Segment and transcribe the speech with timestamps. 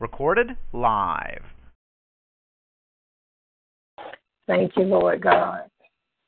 [0.00, 1.42] Recorded live.
[4.46, 5.64] Thank you, Lord God.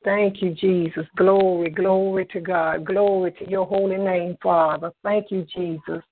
[0.05, 1.05] Thank you, Jesus.
[1.17, 2.85] Glory, glory to God.
[2.85, 4.91] Glory to your holy name, Father.
[5.03, 6.03] Thank you, Jesus.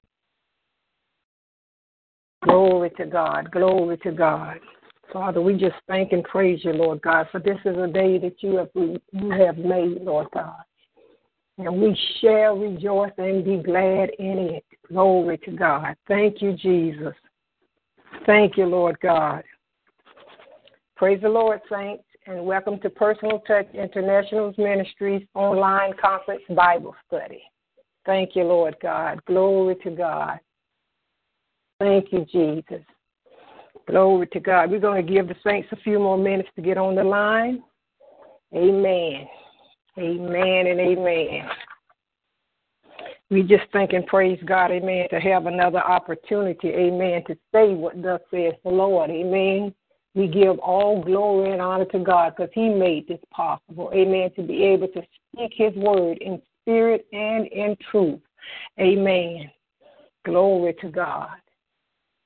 [2.44, 3.52] Glory to God.
[3.52, 4.60] Glory to God.
[5.14, 8.42] Father, we just thank and praise you, Lord God, for this is a day that
[8.42, 10.64] you have you have made, Lord God.
[11.60, 14.66] And we shall rejoice and be glad in it.
[14.88, 15.96] Glory to God.
[16.08, 17.14] Thank you, Jesus.
[18.26, 19.44] Thank you, Lord God.
[20.96, 27.42] Praise the Lord, saints and welcome to Personal Touch International's Ministries online conference Bible study.
[28.06, 29.20] Thank you, Lord God.
[29.26, 30.40] Glory to God.
[31.80, 32.86] Thank you, Jesus.
[33.88, 34.70] Glory to God.
[34.70, 37.64] We're going to give the saints a few more minutes to get on the line.
[38.56, 39.28] Amen.
[39.98, 41.50] Amen and amen.
[43.32, 48.02] We just thank and praise God, amen, to have another opportunity, amen, to say what
[48.02, 49.74] thus says the Lord, amen.
[50.14, 53.90] We give all glory and honor to God because He made this possible.
[53.94, 54.30] Amen.
[54.36, 55.02] To be able to
[55.34, 58.20] speak His word in spirit and in truth.
[58.80, 59.50] Amen.
[60.26, 61.30] Glory to God.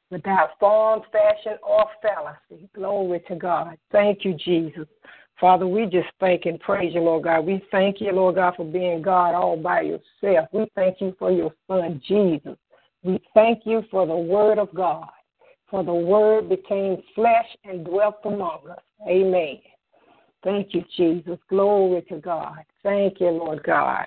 [0.09, 2.67] Without form, fashion, or fallacy.
[2.73, 3.77] Glory to God.
[3.91, 4.87] Thank you, Jesus.
[5.39, 7.45] Father, we just thank and praise you, Lord God.
[7.45, 10.47] We thank you, Lord God, for being God all by yourself.
[10.53, 12.57] We thank you for your Son, Jesus.
[13.03, 15.09] We thank you for the Word of God
[15.69, 18.79] for the Word became flesh and dwelt among us.
[19.07, 19.59] Amen.
[20.43, 21.39] Thank you, Jesus.
[21.49, 22.59] Glory to God.
[22.83, 24.05] Thank you, Lord God.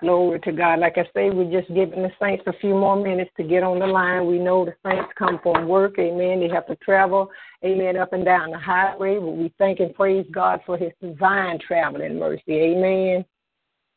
[0.00, 0.80] Glory to God.
[0.80, 3.78] Like I say, we're just giving the saints a few more minutes to get on
[3.78, 4.26] the line.
[4.26, 5.98] We know the saints come from work.
[5.98, 6.40] Amen.
[6.40, 7.30] They have to travel,
[7.62, 9.18] amen, up and down the highway.
[9.18, 12.52] But we thank and praise God for his divine traveling mercy.
[12.52, 13.26] Amen.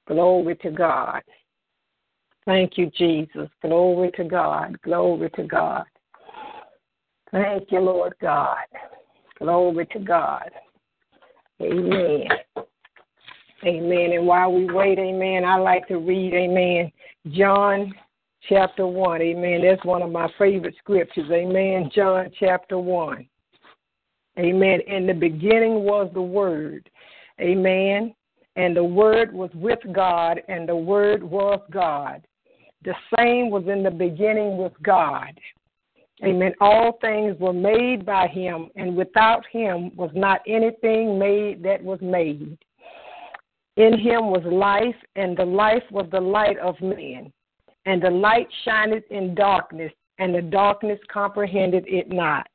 [0.07, 1.21] Glory to God.
[2.45, 3.49] Thank you, Jesus.
[3.61, 4.81] Glory to God.
[4.81, 5.85] Glory to God.
[7.31, 8.57] Thank you, Lord God.
[9.39, 10.51] Glory to God.
[11.61, 12.27] Amen.
[13.65, 14.11] Amen.
[14.13, 16.91] And while we wait, amen, I like to read, amen,
[17.31, 17.93] John
[18.49, 19.21] chapter 1.
[19.21, 19.61] Amen.
[19.63, 21.29] That's one of my favorite scriptures.
[21.31, 21.89] Amen.
[21.93, 23.25] John chapter 1.
[24.39, 24.79] Amen.
[24.87, 26.89] In the beginning was the Word.
[27.39, 28.13] Amen.
[28.55, 32.25] And the Word was with God, and the Word was God.
[32.83, 35.39] The same was in the beginning with God.
[36.23, 36.53] Amen.
[36.61, 41.99] All things were made by him, and without him was not anything made that was
[42.01, 42.57] made.
[43.77, 47.31] In him was life, and the life was the light of men.
[47.85, 52.47] And the light shineth in darkness, and the darkness comprehended it not.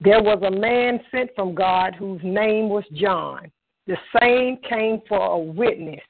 [0.00, 3.50] There was a man sent from God whose name was John.
[3.86, 6.00] The same came for a witness,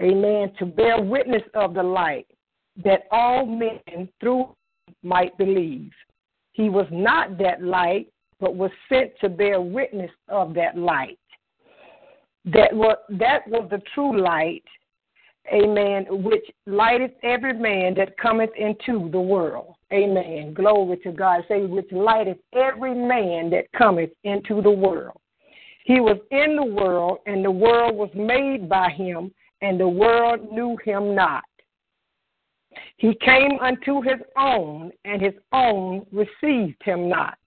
[0.00, 2.26] amen, to bear witness of the light,
[2.84, 4.54] that all men through
[5.02, 5.90] might believe.
[6.52, 8.08] He was not that light,
[8.40, 11.18] but was sent to bear witness of that light.
[12.52, 14.64] That was, that was the true light,
[15.52, 19.74] amen, which lighteth every man that cometh into the world.
[19.92, 20.54] Amen.
[20.54, 21.44] Glory to God.
[21.48, 25.18] Say, which lighteth every man that cometh into the world.
[25.84, 29.32] He was in the world, and the world was made by him,
[29.62, 31.44] and the world knew him not.
[32.98, 37.38] He came unto his own, and his own received him not.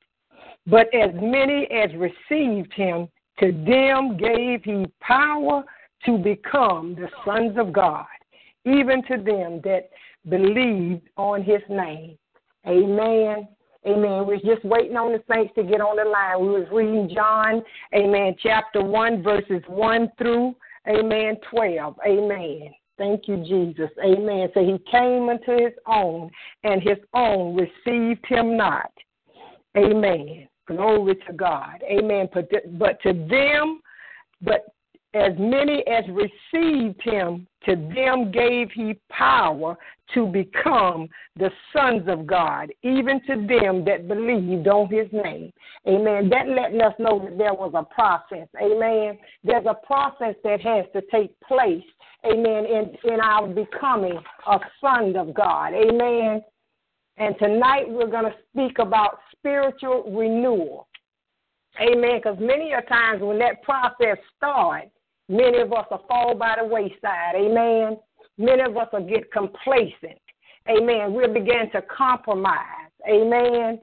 [0.68, 3.08] But as many as received him,
[3.40, 5.64] to them gave he power
[6.06, 8.06] to become the sons of God,
[8.66, 9.90] even to them that
[10.30, 12.18] believed on his name.
[12.68, 13.48] Amen.
[13.88, 14.28] Amen.
[14.28, 16.40] We're just waiting on the saints to get on the line.
[16.40, 17.64] We was reading John,
[17.96, 20.56] Amen, chapter one, verses one through
[20.88, 21.96] Amen, twelve.
[22.06, 22.72] Amen.
[22.98, 23.90] Thank you, Jesus.
[24.04, 24.50] Amen.
[24.54, 26.30] So he came unto his own,
[26.64, 28.92] and his own received him not.
[29.78, 30.48] Amen.
[30.68, 31.82] Glory to God.
[31.90, 32.30] Amen.
[32.34, 33.82] But, to them,
[34.42, 34.66] but
[35.14, 39.78] as many as received him, to them gave he power
[40.14, 45.52] to become the sons of God, even to them that believed on his name.
[45.88, 46.30] Amen.
[46.30, 48.48] That letting us know that there was a process.
[48.62, 49.18] Amen.
[49.44, 51.84] There's a process that has to take place
[52.26, 55.74] amen, in, in our becoming a son of God.
[55.74, 56.42] Amen.
[57.18, 60.88] And tonight we're going to speak about spiritual renewal.
[61.80, 62.20] Amen.
[62.22, 64.90] Because many a times when that process starts,
[65.30, 67.36] many of us will fall by the wayside.
[67.36, 67.98] Amen.
[68.38, 70.20] Many of us will get complacent.
[70.70, 71.14] Amen.
[71.14, 72.92] We'll begin to compromise.
[73.08, 73.80] Amen.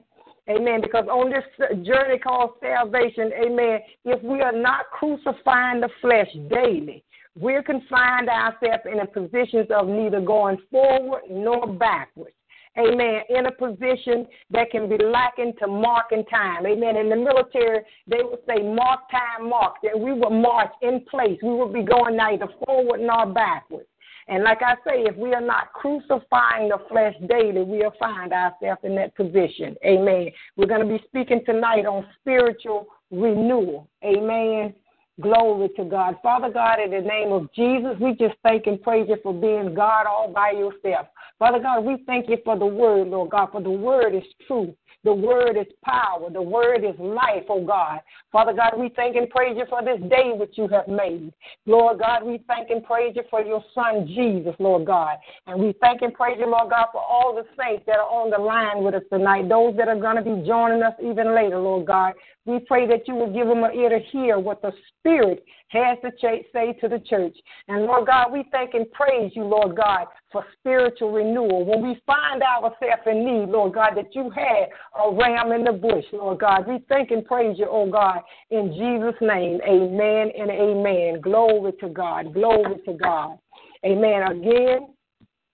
[0.49, 0.81] Amen.
[0.81, 1.43] Because on this
[1.85, 7.03] journey called salvation, amen, if we are not crucifying the flesh daily,
[7.39, 12.33] we can find ourselves in a position of neither going forward nor backwards.
[12.77, 13.21] Amen.
[13.29, 16.65] In a position that can be likened to marking time.
[16.65, 16.95] Amen.
[16.95, 19.75] In the military, they would say mark time, mark.
[19.83, 21.39] That we will march in place.
[21.41, 23.87] We will be going neither forward nor backwards.
[24.27, 28.81] And like I say, if we are not crucifying the flesh daily, we'll find ourselves
[28.83, 29.75] in that position.
[29.83, 30.29] Amen.
[30.55, 33.89] We're going to be speaking tonight on spiritual renewal.
[34.03, 34.75] Amen.
[35.19, 36.15] Glory to God.
[36.21, 39.73] Father God, in the name of Jesus, we just thank and praise you for being
[39.73, 41.07] God all by yourself.
[41.39, 44.75] Father God, we thank you for the word, Lord God, for the word is truth.
[45.05, 46.29] The word is power.
[46.29, 48.01] The word is life, oh God.
[48.33, 51.31] Father God, we thank and praise you for this day which you have made.
[51.65, 55.15] Lord God, we thank and praise you for your son Jesus, Lord God.
[55.47, 58.29] And we thank and praise you, Lord God, for all the saints that are on
[58.29, 61.59] the line with us tonight, those that are going to be joining us even later,
[61.59, 62.13] Lord God.
[62.45, 65.97] We pray that you will give them an ear to hear what the Spirit has
[66.01, 67.35] to say to the church.
[67.67, 71.65] And Lord God, we thank and praise you, Lord God, for spiritual renewal.
[71.65, 74.69] When we find ourselves in need, Lord God, that you had
[75.03, 78.71] a ram in the bush, Lord God, we thank and praise you, oh God, in
[78.73, 79.59] Jesus' name.
[79.67, 81.21] Amen and amen.
[81.21, 82.33] Glory to God.
[82.33, 83.37] Glory to God.
[83.85, 84.23] Amen.
[84.23, 84.87] Again,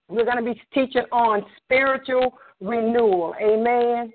[0.08, 3.34] we're going to be teaching on spiritual renewal.
[3.42, 4.14] Amen.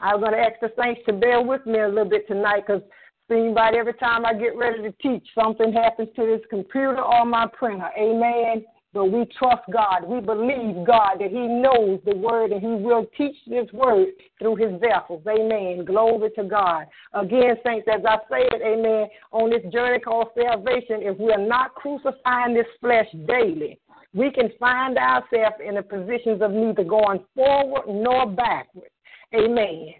[0.00, 2.82] I'm going to ask the saints to bear with me a little bit tonight because
[3.30, 7.46] like every time I get ready to teach, something happens to this computer or my
[7.46, 7.90] printer.
[7.98, 8.64] Amen.
[8.94, 10.04] But we trust God.
[10.06, 14.08] We believe God that He knows the word and He will teach this word
[14.38, 15.22] through His vessels.
[15.28, 15.84] Amen.
[15.84, 16.86] Glory to God.
[17.12, 21.74] Again, saints, as I said, amen, on this journey called salvation, if we are not
[21.74, 23.78] crucifying this flesh daily,
[24.14, 28.88] we can find ourselves in the positions of neither going forward nor backward.
[29.34, 29.94] Amen.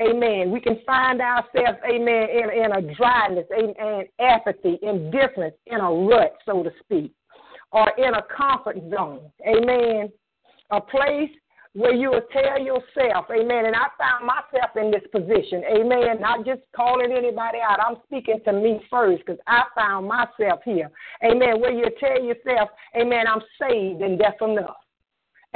[0.00, 0.52] Amen.
[0.52, 6.36] We can find ourselves, amen, in, in a dryness, and apathy, indifference, in a rut,
[6.46, 7.12] so to speak,
[7.72, 9.22] or in a comfort zone.
[9.44, 10.08] Amen.
[10.70, 11.30] A place
[11.72, 13.66] where you will tell yourself, amen.
[13.66, 16.20] And I found myself in this position, amen.
[16.20, 17.78] Not just calling anybody out.
[17.84, 20.90] I'm speaking to me first because I found myself here,
[21.24, 21.60] amen.
[21.60, 24.76] Where you tell yourself, amen, I'm saved and that's enough.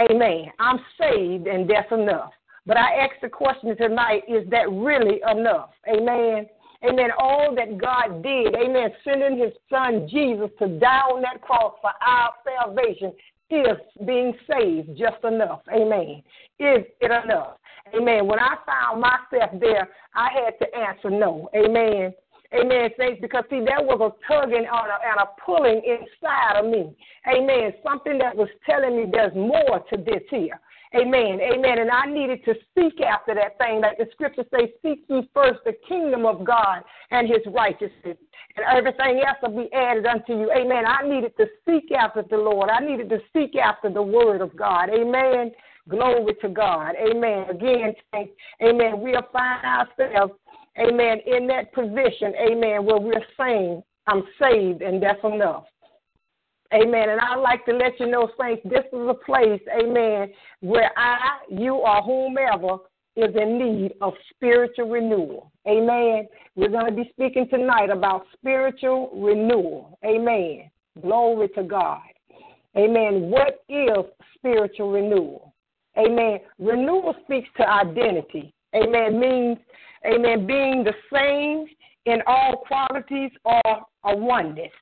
[0.01, 0.47] Amen.
[0.59, 2.33] I'm saved and that's enough.
[2.67, 5.71] But I ask the question tonight is that really enough?
[5.89, 6.47] Amen.
[6.85, 7.11] Amen.
[7.17, 11.93] All that God did, amen, sending his son Jesus to die on that cross for
[12.05, 13.13] our salvation
[13.51, 13.77] is
[14.07, 15.61] being saved just enough.
[15.73, 16.23] Amen.
[16.59, 17.59] Is it enough?
[17.95, 18.27] Amen.
[18.27, 21.49] When I found myself there, I had to answer no.
[21.55, 22.13] Amen.
[22.55, 22.91] Amen.
[22.99, 26.95] Thanks because see, there was a tugging on a, and a pulling inside of me.
[27.29, 27.73] Amen.
[27.83, 30.61] Something that was telling me there's more to this here.
[30.95, 31.41] Amen.
[31.41, 31.79] Amen.
[31.79, 33.81] And I needed to seek after that thing.
[33.81, 38.19] Like the scripture says, seek ye first the kingdom of God and his righteousness.
[38.57, 40.51] And everything else will be added unto you.
[40.53, 40.85] Amen.
[40.87, 42.69] I needed to seek after the Lord.
[42.69, 44.91] I needed to seek after the word of God.
[44.91, 45.53] Amen.
[45.89, 46.95] Glory to God.
[46.97, 47.47] Amen.
[47.51, 47.95] Again,
[48.63, 49.01] amen.
[49.01, 50.35] We'll find ourselves,
[50.79, 55.65] amen, in that position, amen, where we're saying, I'm saved and that's enough.
[56.75, 57.11] Amen.
[57.11, 61.19] And I'd like to let you know, Saints, this is a place, amen, where I,
[61.51, 62.79] you, or whomever
[63.15, 65.53] is in need of spiritual renewal.
[65.69, 66.27] Amen.
[66.57, 69.99] We're going to be speaking tonight about spiritual renewal.
[70.05, 70.71] Amen.
[71.01, 72.01] Glory to God.
[72.77, 73.31] Amen.
[73.31, 75.53] What is spiritual renewal?
[75.99, 76.39] Amen.
[76.59, 78.55] Renewal speaks to identity.
[78.75, 79.21] Amen.
[79.21, 79.59] Means,
[80.07, 81.67] amen, being the same
[82.07, 83.61] in all qualities or
[84.05, 84.73] a oneness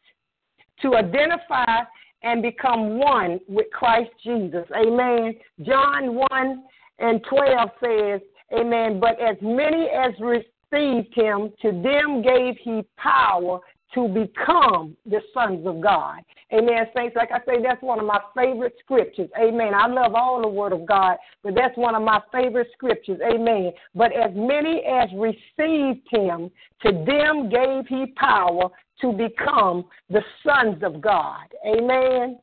[0.82, 1.82] to identify
[2.22, 4.66] and become one with Christ Jesus.
[4.76, 5.34] Amen.
[5.62, 6.64] John 1
[6.98, 8.20] and 12 says,
[8.52, 9.00] Amen.
[9.00, 13.60] But as many as received him, to them gave he power
[13.94, 16.18] to become the sons of God.
[16.52, 16.86] Amen.
[16.96, 19.28] Saints, like I say, that's one of my favorite scriptures.
[19.40, 19.72] Amen.
[19.74, 23.20] I love all the word of God, but that's one of my favorite scriptures.
[23.24, 23.72] Amen.
[23.94, 26.50] But as many as received him,
[26.82, 28.68] to them gave he power
[29.00, 31.46] to become the sons of God.
[31.66, 32.38] Amen.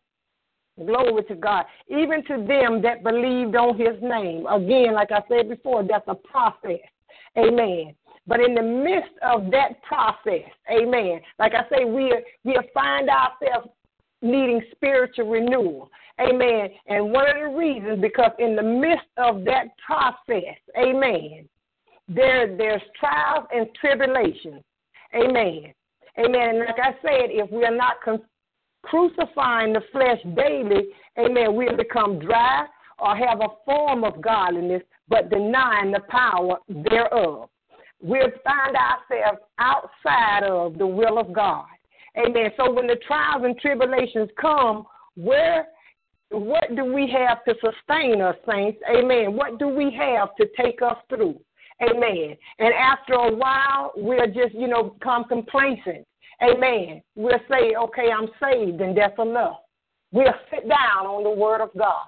[0.86, 1.66] Glory to God.
[1.88, 4.46] Even to them that believed on his name.
[4.46, 6.80] Again, like I said before, that's a process.
[7.38, 7.96] Amen.
[8.28, 13.70] But in the midst of that process, amen, like I say, we we find ourselves
[14.22, 15.90] needing spiritual renewal.
[16.20, 16.70] Amen.
[16.88, 21.48] And one of the reasons, because in the midst of that process, amen,
[22.10, 24.62] there there's trials and tribulations.
[25.16, 25.74] Amen.
[26.20, 26.50] Amen.
[26.50, 28.22] And like I said, if we are not con-
[28.84, 30.88] crucifying the flesh daily,
[31.20, 32.66] amen, we'll become dry
[33.00, 37.50] or have a form of godliness, but denying the power thereof.
[38.02, 41.66] We'll find ourselves outside of the will of God.
[42.18, 42.52] Amen.
[42.58, 45.68] So when the trials and tribulations come, where
[46.30, 48.80] what do we have to sustain us, saints?
[48.90, 49.36] Amen.
[49.36, 51.40] What do we have to take us through?
[51.82, 52.36] Amen.
[52.60, 56.06] And after a while, we'll just, you know, become complacent.
[56.42, 57.02] Amen.
[57.16, 59.58] We'll say, okay, I'm saved, and that's enough.
[60.12, 62.06] We'll sit down on the word of God.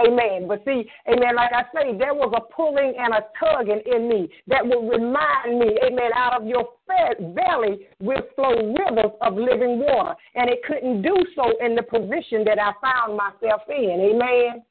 [0.00, 0.48] Amen.
[0.48, 4.30] But see, amen, like I say, there was a pulling and a tugging in me
[4.46, 10.14] that will remind me, amen, out of your belly will flow rivers of living water.
[10.34, 14.14] And it couldn't do so in the position that I found myself in.
[14.14, 14.62] Amen.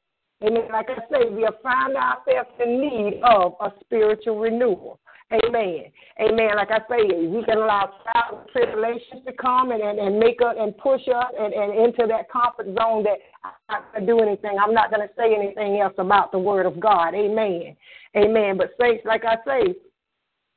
[0.44, 0.68] Amen.
[0.72, 4.98] Like I say, we have found ourselves in need of a spiritual renewal.
[5.32, 5.84] Amen.
[6.20, 6.56] Amen.
[6.56, 10.54] Like I say, we can allow trials tribulations to come and, and, and make us
[10.58, 14.20] and push us and, and into that comfort zone that I'm not going to do
[14.20, 14.58] anything.
[14.62, 17.14] I'm not going to say anything else about the Word of God.
[17.14, 17.76] Amen.
[18.16, 18.58] Amen.
[18.58, 19.74] But saints, like I say,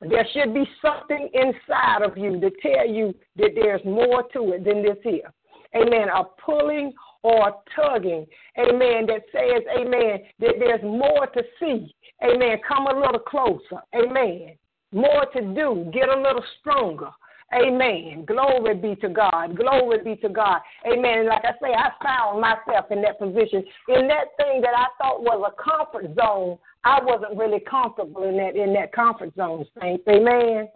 [0.02, 4.64] there should be something inside of you to tell you that there's more to it
[4.64, 5.32] than this here.
[5.74, 6.08] Amen.
[6.14, 6.92] A pulling
[7.26, 8.26] or tugging.
[8.58, 9.06] Amen.
[9.06, 11.94] That says, Amen, that there's more to see.
[12.24, 12.58] Amen.
[12.66, 13.82] Come a little closer.
[13.94, 14.56] Amen
[14.92, 17.10] more to do, get a little stronger.
[17.54, 18.24] Amen.
[18.26, 19.56] Glory be to God.
[19.56, 20.60] Glory be to God.
[20.84, 21.28] Amen.
[21.28, 23.62] Like I say, I found myself in that position.
[23.88, 28.36] In that thing that I thought was a comfort zone, I wasn't really comfortable in
[28.38, 30.02] that in that comfort zone, saints.
[30.08, 30.68] Amen.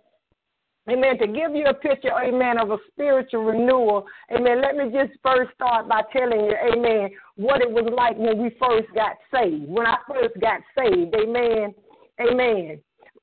[0.89, 1.19] Amen.
[1.19, 5.53] To give you a picture, amen, of a spiritual renewal, amen, let me just first
[5.55, 9.69] start by telling you, amen, what it was like when we first got saved.
[9.69, 11.75] When I first got saved, amen,
[12.21, 12.81] amen.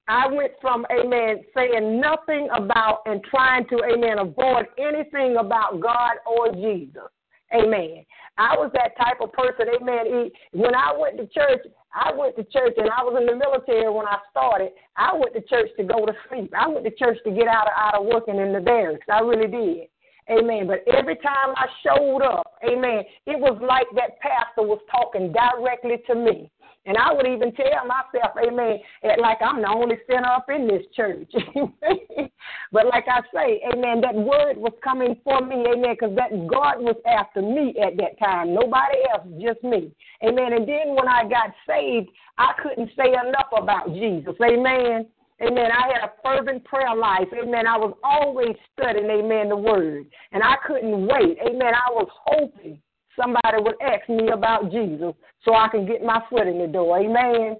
[0.07, 6.13] I went from, amen, saying nothing about and trying to, amen, avoid anything about God
[6.25, 7.09] or Jesus.
[7.53, 8.05] Amen.
[8.37, 10.29] I was that type of person, amen.
[10.53, 11.65] When I went to church,
[11.97, 14.69] I went to church and I was in the military when I started.
[14.95, 16.53] I went to church to go to sleep.
[16.55, 19.05] I went to church to get out of, out of working in the barracks.
[19.11, 19.89] I really did.
[20.29, 20.67] Amen.
[20.67, 25.97] But every time I showed up, amen, it was like that pastor was talking directly
[26.05, 26.51] to me.
[26.87, 28.79] And I would even tell myself, amen,
[29.19, 31.29] like I'm the only sinner up in this church.
[32.71, 36.79] but like I say, amen, that word was coming for me, amen, because that God
[36.79, 38.53] was after me at that time.
[38.53, 39.91] Nobody else, just me.
[40.23, 40.53] Amen.
[40.53, 44.35] And then when I got saved, I couldn't say enough about Jesus.
[44.41, 45.07] Amen.
[45.41, 45.69] Amen.
[45.69, 47.27] I had a fervent prayer life.
[47.33, 47.67] Amen.
[47.67, 50.07] I was always studying, amen, the word.
[50.31, 51.37] And I couldn't wait.
[51.45, 51.73] Amen.
[51.75, 52.81] I was hoping
[53.19, 56.99] somebody would ask me about Jesus so I can get my foot in the door.
[56.99, 57.57] Amen.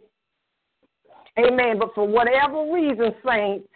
[1.38, 1.80] Amen.
[1.80, 3.68] But for whatever reason, saints,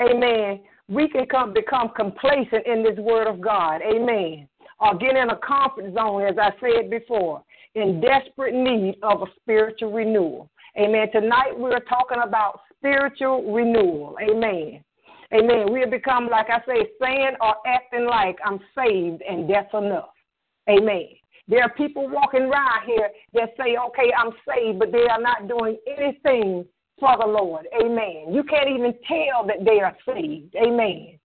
[0.00, 3.80] amen, we can come become complacent in this word of God.
[3.82, 4.48] Amen.
[4.80, 7.42] Or get in a comfort zone, as I said before,
[7.74, 10.48] in desperate need of a spiritual renewal.
[10.78, 11.10] Amen.
[11.10, 14.16] Tonight we're talking about spiritual renewal.
[14.22, 14.82] Amen.
[15.34, 15.72] Amen.
[15.72, 20.10] We have become, like I say, saying or acting like I'm saved and that's enough.
[20.70, 21.08] Amen.
[21.48, 25.48] There are people walking around here that say, okay, I'm saved, but they are not
[25.48, 26.66] doing anything
[27.00, 27.66] for the Lord.
[27.80, 28.26] Amen.
[28.32, 30.54] You can't even tell that they are saved.
[30.56, 31.18] Amen.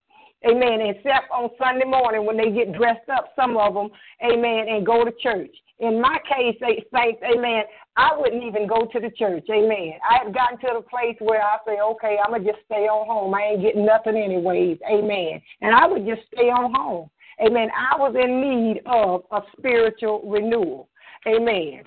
[0.46, 0.80] Amen.
[0.80, 3.88] Except on Sunday morning when they get dressed up, some of them,
[4.22, 5.54] amen, and go to church.
[5.80, 7.64] In my case, saints, amen,
[7.96, 9.46] I wouldn't even go to the church.
[9.50, 9.94] Amen.
[10.08, 12.86] I have gotten to the place where I say, okay, I'm going to just stay
[12.86, 13.34] on home.
[13.34, 14.78] I ain't getting nothing anyways.
[14.88, 15.40] Amen.
[15.62, 17.10] And I would just stay on home.
[17.40, 17.68] Amen.
[17.76, 20.88] I was in need of a spiritual renewal.
[21.26, 21.82] Amen.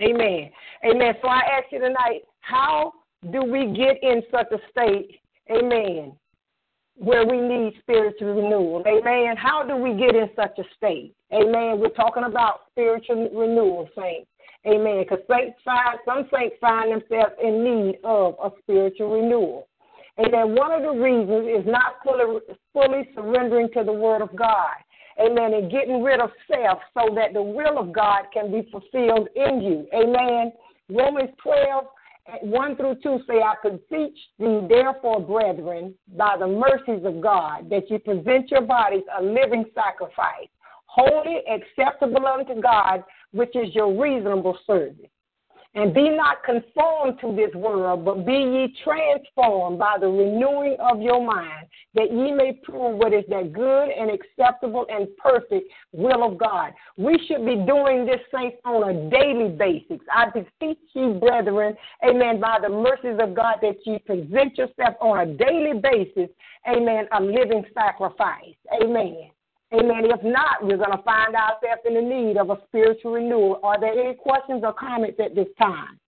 [0.00, 0.50] Amen.
[0.84, 1.14] Amen.
[1.22, 2.92] So I ask you tonight, how
[3.30, 5.20] do we get in such a state?
[5.50, 6.12] Amen.
[6.96, 8.84] Where we need spiritual renewal.
[8.86, 9.36] Amen.
[9.36, 11.14] How do we get in such a state?
[11.32, 11.80] Amen.
[11.80, 14.28] We're talking about spiritual renewal, saints.
[14.66, 15.02] Amen.
[15.02, 19.68] Because saints find, some saints find themselves in need of a spiritual renewal.
[20.18, 20.54] Amen.
[20.54, 22.40] One of the reasons is not fully,
[22.72, 24.74] fully surrendering to the Word of God.
[25.20, 25.54] Amen.
[25.54, 29.60] And getting rid of self so that the will of God can be fulfilled in
[29.60, 29.86] you.
[29.94, 30.52] Amen.
[30.90, 31.84] Romans 12,
[32.42, 37.90] 1 through 2 say, I beseech thee, therefore, brethren, by the mercies of God, that
[37.90, 40.48] you present your bodies a living sacrifice,
[40.86, 43.02] holy, acceptable unto God,
[43.32, 45.11] which is your reasonable service.
[45.74, 51.00] And be not conformed to this world, but be ye transformed by the renewing of
[51.00, 56.24] your mind, that ye may prove what is that good and acceptable and perfect will
[56.24, 56.72] of God.
[56.98, 60.00] We should be doing this, saints, on a daily basis.
[60.14, 61.74] I beseech you, brethren,
[62.06, 66.28] amen, by the mercies of God, that you present yourself on a daily basis,
[66.68, 68.56] amen, a living sacrifice.
[68.82, 69.30] Amen.
[69.72, 70.04] Amen.
[70.04, 73.58] If not, we're going to find ourselves in the need of a spiritual renewal.
[73.62, 75.98] Are there any questions or comments at this time?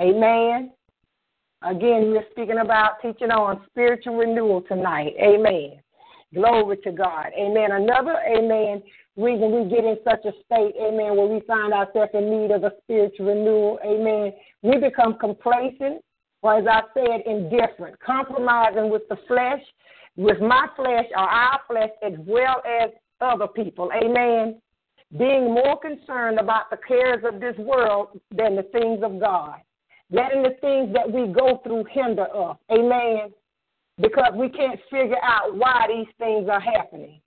[0.00, 0.72] Amen.
[1.62, 5.14] Again, we're speaking about teaching on spiritual renewal tonight.
[5.20, 5.80] Amen.
[6.34, 7.26] Glory to God.
[7.38, 7.72] Amen.
[7.72, 8.82] Another, amen,
[9.16, 12.64] reason we get in such a state, amen, where we find ourselves in need of
[12.64, 14.32] a spiritual renewal, amen,
[14.62, 16.02] we become complacent,
[16.42, 19.62] or as I said, indifferent, compromising with the flesh,
[20.16, 23.90] with my flesh or our flesh as well as other people.
[23.92, 24.60] Amen.
[25.16, 29.60] Being more concerned about the cares of this world than the things of God.
[30.10, 32.56] Letting the things that we go through hinder us.
[32.70, 33.32] Amen.
[34.00, 37.20] Because we can't figure out why these things are happening.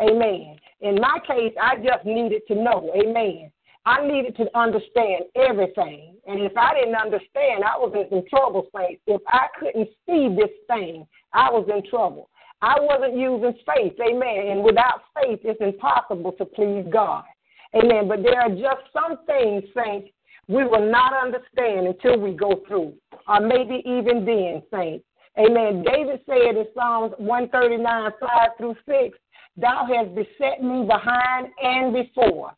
[0.00, 0.56] Amen.
[0.80, 2.90] In my case, I just needed to know.
[2.94, 3.50] Amen.
[3.88, 6.16] I needed to understand everything.
[6.26, 9.00] And if I didn't understand, I was in some trouble, saints.
[9.06, 12.28] If I couldn't see this thing, I was in trouble.
[12.60, 14.48] I wasn't using faith, amen.
[14.48, 17.24] And without faith, it's impossible to please God,
[17.74, 18.08] amen.
[18.08, 20.10] But there are just some things, saints,
[20.48, 22.92] we will not understand until we go through,
[23.26, 25.06] or maybe even then, saints.
[25.38, 25.82] Amen.
[25.82, 29.18] David said in Psalms 139, 5 through 6,
[29.56, 32.52] Thou hast beset me behind and before,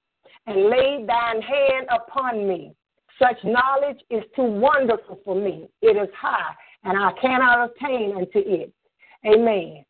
[0.51, 2.73] and laid thine hand upon me.
[3.19, 5.69] Such knowledge is too wonderful for me.
[5.83, 6.55] It is high,
[6.85, 8.73] and I cannot attain unto it.
[9.27, 9.85] Amen.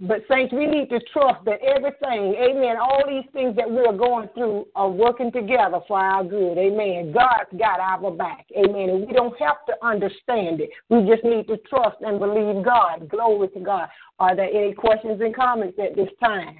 [0.00, 4.28] But, saints, we need to trust that everything, amen, all these things that we're going
[4.34, 6.58] through are working together for our good.
[6.58, 7.12] Amen.
[7.12, 8.46] God's got our back.
[8.56, 8.88] Amen.
[8.88, 10.70] And we don't have to understand it.
[10.88, 13.08] We just need to trust and believe God.
[13.08, 13.88] Glory to God.
[14.18, 16.58] Are there any questions and comments at this time?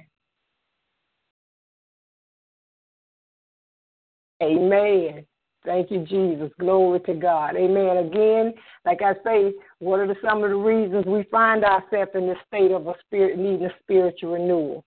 [4.43, 5.25] Amen.
[5.65, 6.51] Thank you, Jesus.
[6.59, 7.55] Glory to God.
[7.55, 7.97] Amen.
[8.05, 8.53] Again,
[8.85, 12.37] like I say, what are the, some of the reasons we find ourselves in this
[12.47, 14.83] state of a spirit needing a spiritual renewal?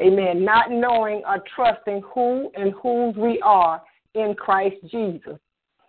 [0.00, 0.44] Amen.
[0.44, 3.82] Not knowing or trusting who and whose we are
[4.14, 5.38] in Christ Jesus.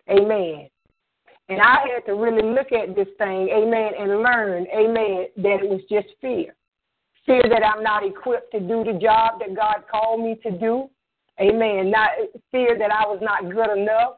[0.10, 0.69] Amen.
[1.49, 5.69] And I had to really look at this thing, amen, and learn, amen, that it
[5.69, 6.55] was just fear.
[7.25, 10.89] Fear that I'm not equipped to do the job that God called me to do.
[11.41, 11.91] Amen.
[11.91, 12.10] Not
[12.52, 14.15] fear that I was not good enough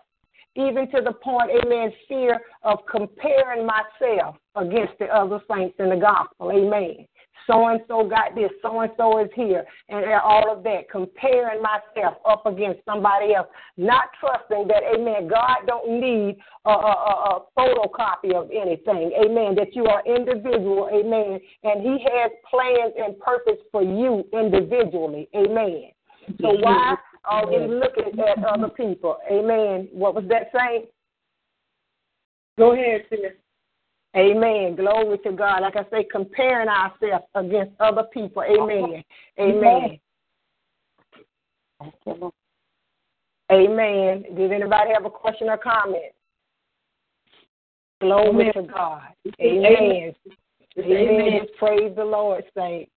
[0.55, 5.95] even to the point, amen, fear of comparing myself against the other saints in the
[5.95, 6.51] gospel.
[6.51, 7.07] Amen.
[7.47, 11.61] So and so got this, so and so is here, and all of that, comparing
[11.61, 17.13] myself up against somebody else, not trusting that, amen, God don't need a, a, a,
[17.35, 23.19] a photocopy of anything, amen, that you are individual, amen, and He has plans and
[23.19, 25.89] purpose for you individually, amen.
[26.39, 26.95] So why
[27.29, 29.17] always looking at other people.
[29.29, 29.87] Amen.
[29.91, 30.85] What was that saying?
[32.57, 33.19] Go ahead, sis.
[34.15, 34.75] Amen.
[34.75, 35.61] Glory to God.
[35.61, 38.43] Like I say, comparing ourselves against other people.
[38.43, 39.03] Amen.
[39.39, 39.99] Amen.
[43.51, 44.25] Amen.
[44.35, 46.13] Did anybody have a question or comment?
[48.01, 48.53] Glory Amen.
[48.53, 49.01] to God.
[49.39, 50.13] Amen.
[50.77, 50.97] Amen.
[50.97, 51.41] Amen.
[51.57, 52.89] Praise the Lord, saint.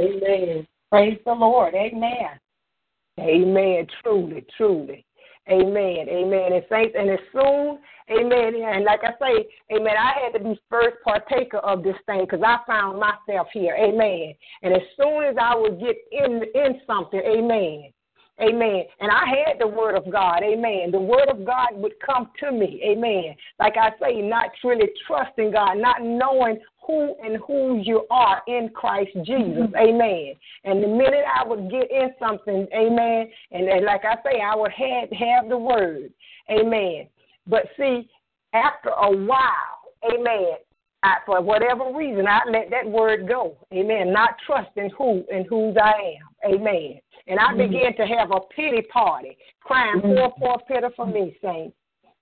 [0.00, 0.66] Amen.
[0.90, 1.74] Praise the Lord.
[1.74, 2.38] Amen.
[3.18, 3.86] Amen.
[4.02, 5.04] Truly, truly.
[5.48, 6.08] Amen.
[6.08, 6.52] Amen.
[6.52, 7.78] And saints, and as soon,
[8.10, 8.54] amen.
[8.56, 12.42] And like I say, amen, I had to be first partaker of this thing because
[12.44, 13.76] I found myself here.
[13.76, 14.34] Amen.
[14.62, 17.92] And as soon as I would get in in something, amen.
[18.38, 18.82] Amen.
[19.00, 20.42] And I had the word of God.
[20.42, 20.90] Amen.
[20.90, 22.82] The word of God would come to me.
[22.84, 23.34] Amen.
[23.58, 28.70] Like I say, not really trusting God, not knowing who and whose you are in
[28.74, 29.34] Christ Jesus.
[29.34, 29.76] Mm-hmm.
[29.76, 30.34] Amen.
[30.64, 34.54] And the minute I would get in something, amen, and, and like I say, I
[34.54, 36.12] would have, have the word.
[36.50, 37.08] Amen.
[37.46, 38.08] But see,
[38.54, 40.56] after a while, amen,
[41.02, 43.56] I, for whatever reason, I let that word go.
[43.72, 44.12] Amen.
[44.12, 46.54] Not trusting who and whose I am.
[46.54, 47.00] Amen.
[47.28, 47.72] And I mm-hmm.
[47.72, 50.14] began to have a pity party, crying, mm-hmm.
[50.14, 51.76] poor, poor pity for me, saints.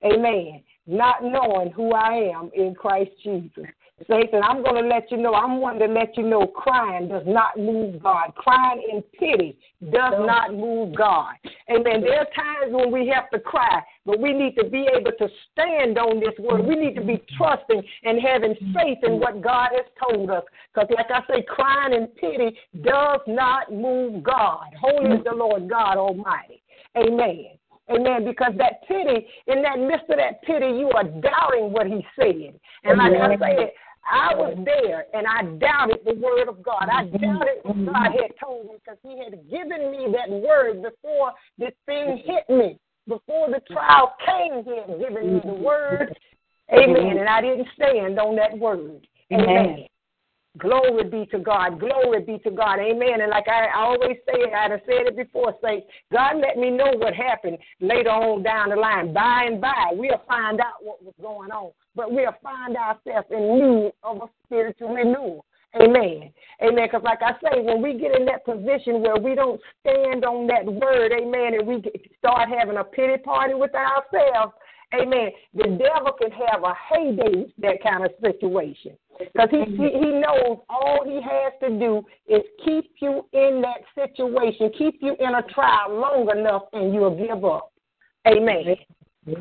[0.04, 0.62] Amen.
[0.86, 3.64] Not knowing who I am in Christ Jesus.
[4.10, 7.06] Saints, and I'm going to let you know, I'm wanting to let you know crying
[7.08, 8.34] does not move God.
[8.34, 9.56] Crying in pity
[9.92, 11.34] does not move God.
[11.70, 12.00] Amen.
[12.00, 15.28] There are times when we have to cry, but we need to be able to
[15.52, 16.66] stand on this word.
[16.66, 20.42] We need to be trusting and having faith in what God has told us.
[20.74, 24.74] Because, like I say, crying in pity does not move God.
[24.80, 26.62] Holy is the Lord God Almighty.
[26.96, 27.58] Amen.
[27.90, 28.24] Amen.
[28.24, 32.58] Because that pity, in that midst of that pity, you are doubting what he said.
[32.84, 33.72] And like I said,
[34.10, 36.88] I was there and I doubted the word of God.
[36.90, 41.32] I doubted what God had told me because he had given me that word before
[41.58, 42.78] this thing hit me.
[43.06, 46.14] Before the trial came, he had given me the word.
[46.72, 47.18] Amen.
[47.18, 49.06] And I didn't stand on that word.
[49.32, 49.86] Amen.
[50.58, 51.80] Glory be to God.
[51.80, 52.78] Glory be to God.
[52.78, 53.20] Amen.
[53.20, 56.70] And like I, I always say, I have said it before, say, God let me
[56.70, 59.12] know what happened later on down the line.
[59.12, 61.72] By and by, we'll find out what was going on.
[61.96, 65.44] But we'll find ourselves in need of a spiritual renewal.
[65.74, 66.30] Amen.
[66.62, 66.86] Amen.
[66.86, 70.46] Because, like I say, when we get in that position where we don't stand on
[70.46, 71.82] that word, amen, and we
[72.18, 74.54] start having a pity party with ourselves,
[74.92, 75.30] Amen.
[75.54, 80.58] The devil can have a heyday that kind of situation because he, he he knows
[80.68, 85.42] all he has to do is keep you in that situation, keep you in a
[85.54, 87.72] trial long enough, and you'll give up.
[88.26, 88.76] Amen.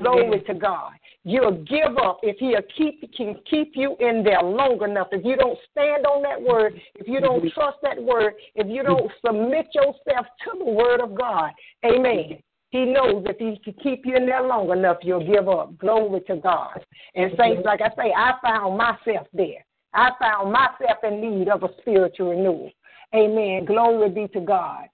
[0.01, 0.93] Glory to God.
[1.25, 5.08] You'll give up if he'll keep can keep you in there long enough.
[5.12, 7.60] If you don't stand on that word, if you don't mm-hmm.
[7.60, 11.51] trust that word, if you don't submit yourself to the word of God.
[11.86, 12.39] Amen.
[12.73, 15.77] He knows if he can keep you in there long enough, you'll give up.
[15.77, 16.83] Glory to God.
[17.13, 17.65] And saints, mhm.
[17.65, 19.63] like I say, I found myself there.
[19.93, 22.71] I found myself in need of a spiritual renewal.
[23.13, 23.65] Amen.
[23.65, 24.86] Glory be to God.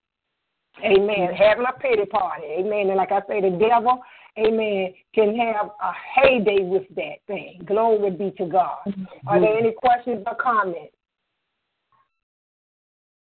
[0.84, 1.30] Amen.
[1.30, 1.34] Mhm.
[1.34, 2.48] Having a pity party.
[2.48, 2.90] Amen.
[2.90, 4.04] And like I say, the devil,
[4.38, 7.62] amen, can have a heyday with that thing.
[7.64, 8.80] Glory be to God.
[9.26, 9.42] Are mhm.
[9.42, 10.94] there any questions or comments?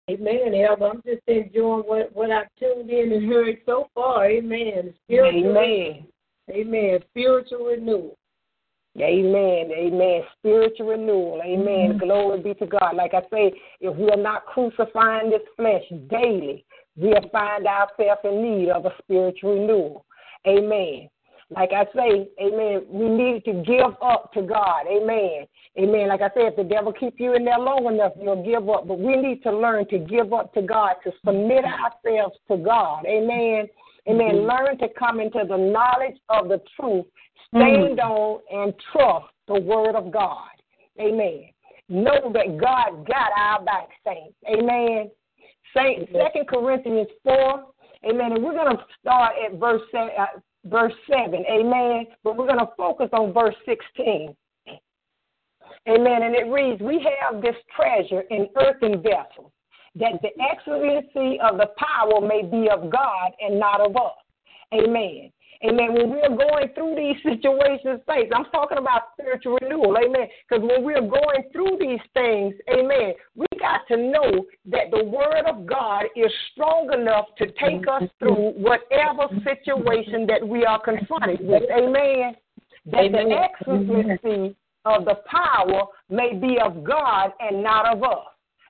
[0.09, 0.87] Amen, Elder.
[0.87, 4.25] I'm just enjoying what, what I've tuned in and heard so far.
[4.25, 4.93] Amen.
[5.05, 6.07] Spiritual, Amen.
[6.49, 6.99] Amen.
[7.11, 8.17] Spiritual renewal.
[8.99, 9.71] Amen.
[9.71, 10.21] Amen.
[10.39, 11.41] Spiritual renewal.
[11.43, 11.91] Amen.
[11.91, 11.99] Mm-hmm.
[11.99, 12.95] Glory be to God.
[12.95, 18.41] Like I say, if we are not crucifying this flesh daily, we'll find ourselves in
[18.41, 20.05] need of a spiritual renewal.
[20.47, 21.09] Amen.
[21.51, 24.85] Like I say, amen, we need to give up to God.
[24.87, 25.47] Amen.
[25.79, 26.07] Amen.
[26.07, 28.87] Like I said, if the devil keep you in there long enough, you'll give up.
[28.87, 33.05] But we need to learn to give up to God, to submit ourselves to God.
[33.07, 33.67] Amen.
[34.07, 34.35] Amen.
[34.35, 34.47] Mm-hmm.
[34.47, 37.05] Learn to come into the knowledge of the truth,
[37.47, 37.99] stand mm-hmm.
[37.99, 40.49] on and trust the word of God.
[40.99, 41.45] Amen.
[41.87, 44.35] Know that God got our back, saints.
[44.47, 45.09] Amen.
[45.75, 47.65] Saint, Second Corinthians four.
[48.07, 48.33] Amen.
[48.33, 50.25] And we're going to start at verse uh,
[50.65, 51.43] verse 7.
[51.49, 52.05] Amen.
[52.23, 54.35] But we're going to focus on verse 16.
[55.87, 56.23] Amen.
[56.23, 59.51] And it reads, We have this treasure in earthen vessels,
[59.95, 64.13] that the excellency of the power may be of God and not of us.
[64.73, 65.31] Amen.
[65.61, 65.93] Amen.
[65.93, 69.97] When we're going through these situations, saints, I'm talking about spiritual renewal.
[69.97, 70.27] Amen.
[70.47, 75.45] Because when we're going through these things, amen, we got to know that the word
[75.47, 81.39] of God is strong enough to take us through whatever situation that we are confronted
[81.41, 81.63] with.
[81.69, 82.35] Amen.
[82.85, 83.29] That amen.
[83.29, 88.27] the excellency of the power may be of God and not of us.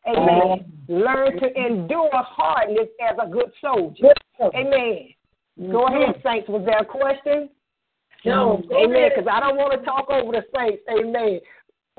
[0.07, 0.71] Amen.
[0.87, 4.07] Learn to endure hardness as a good soldier.
[4.41, 5.09] Amen.
[5.59, 6.27] Go ahead, mm-hmm.
[6.27, 6.49] Saints.
[6.49, 7.49] Was there a question?
[8.25, 8.63] No.
[8.71, 9.09] Amen.
[9.13, 10.83] Because I don't want to talk over the Saints.
[10.89, 11.39] Amen.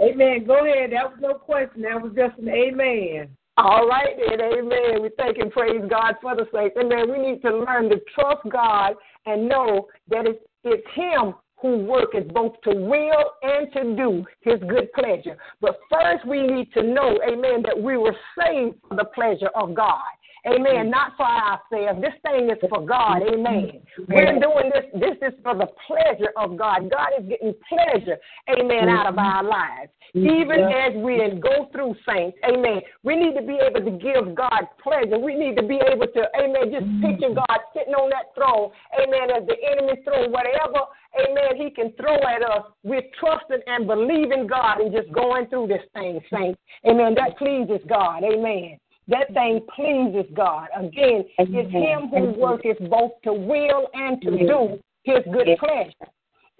[0.00, 0.46] Amen.
[0.46, 0.92] Go ahead.
[0.92, 1.82] That was no question.
[1.82, 3.36] That was just an amen.
[3.58, 4.40] All right, then.
[4.40, 5.02] Amen.
[5.02, 6.76] We thank and praise God for the saints.
[6.80, 7.10] Amen.
[7.10, 8.94] We need to learn to trust God
[9.26, 14.58] and know that it's, it's Him who worketh both to will and to do his
[14.60, 15.36] good pleasure.
[15.60, 19.74] But first, we need to know, amen, that we were saved for the pleasure of
[19.74, 20.00] God.
[20.46, 20.90] Amen.
[20.90, 22.00] Not for ourselves.
[22.00, 23.22] This thing is for God.
[23.22, 23.80] Amen.
[24.08, 24.84] We're doing this.
[24.94, 26.90] This is for the pleasure of God.
[26.90, 28.16] God is getting pleasure,
[28.48, 29.48] amen, out of our mm-hmm.
[29.48, 29.90] lives.
[30.14, 30.26] Mm-hmm.
[30.26, 34.66] Even as we go through saints, amen, we need to be able to give God
[34.82, 35.18] pleasure.
[35.18, 37.44] We need to be able to, amen, just picture mm-hmm.
[37.46, 40.82] God sitting on that throne, amen, as the enemy throne, whatever,
[41.14, 42.72] amen, he can throw at us.
[42.82, 46.58] We're trusting and believing God and just going through this thing, saints.
[46.86, 47.14] Amen.
[47.14, 48.22] That pleases God.
[48.24, 48.78] Amen.
[49.08, 50.68] That thing pleases God.
[50.76, 56.10] Again, it's Him who worketh both to will and to do His good pleasure.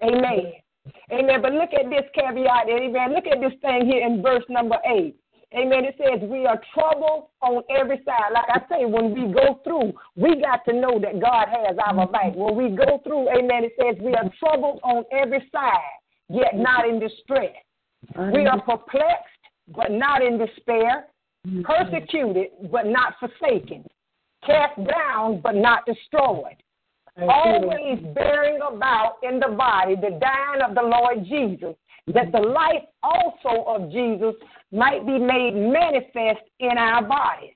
[0.03, 0.53] Amen.
[1.11, 1.41] Amen.
[1.41, 2.67] But look at this caveat.
[2.69, 3.13] Amen.
[3.13, 5.15] Look at this thing here in verse number eight.
[5.53, 5.83] Amen.
[5.83, 8.31] It says we are troubled on every side.
[8.33, 12.07] Like I say, when we go through, we got to know that God has our
[12.07, 12.33] back.
[12.35, 15.99] When we go through, amen, it says we are troubled on every side,
[16.29, 17.53] yet not in distress.
[18.33, 19.27] We are perplexed,
[19.75, 21.07] but not in despair
[21.47, 21.63] Mm-hmm.
[21.63, 23.83] persecuted but not forsaken,
[24.45, 26.61] cast down but not destroyed,
[27.19, 31.75] always bearing about in the body the dying of the Lord Jesus,
[32.13, 32.53] that the mm-hmm.
[32.53, 34.35] life also of Jesus
[34.71, 37.55] might be made manifest in our bodies.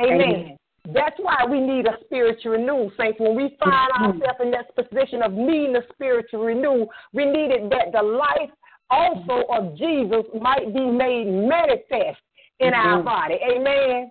[0.00, 0.56] Amen.
[0.94, 3.20] That's why we need a spiritual renewal, saints.
[3.20, 4.22] When we find mm-hmm.
[4.22, 8.50] ourselves in that position of needing a spiritual renewal, we need it that the life
[8.88, 12.20] also of Jesus might be made manifest
[12.60, 13.38] in our body.
[13.42, 14.10] Amen.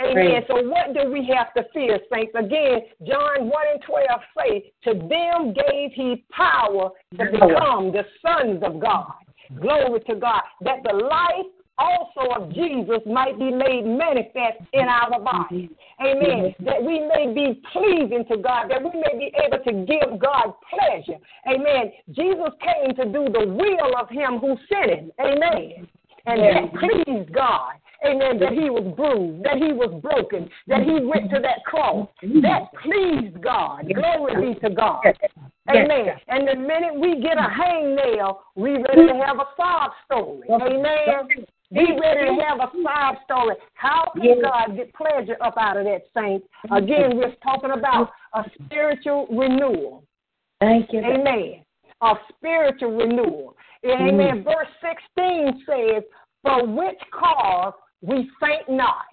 [0.00, 0.16] Amen.
[0.16, 0.44] Right.
[0.48, 2.32] So what do we have to fear, saints?
[2.34, 4.06] Again, John 1 and 12
[4.38, 9.12] say, To them gave he power to become the sons of God.
[9.60, 10.40] Glory to God.
[10.62, 15.70] That the life also of Jesus might be made manifest in our bodies.
[16.00, 16.54] Amen.
[16.60, 20.54] That we may be pleasing to God, that we may be able to give God
[20.70, 21.18] pleasure.
[21.48, 21.92] Amen.
[22.10, 25.12] Jesus came to do the will of him who sent him.
[25.20, 25.88] Amen.
[26.26, 27.72] And that pleased God.
[28.04, 28.38] Amen.
[28.40, 32.08] That he was bruised, that he was broken, that he went to that cross.
[32.22, 33.92] That pleased God.
[33.92, 35.02] Glory be to God.
[35.68, 36.06] Amen.
[36.28, 40.48] And the minute we get a hangnail, we ready to have a sob story.
[40.48, 41.44] Amen.
[41.70, 43.56] We ready to have a sob story.
[43.74, 46.42] How can God get pleasure up out of that, saint?
[46.72, 50.04] Again, we're talking about a spiritual renewal.
[50.58, 51.00] Thank you.
[51.00, 51.64] Amen.
[52.02, 53.56] A spiritual renewal.
[53.84, 54.44] Amen.
[54.44, 54.68] Verse
[55.16, 56.02] 16 says,
[56.42, 59.06] For which cause we faint not.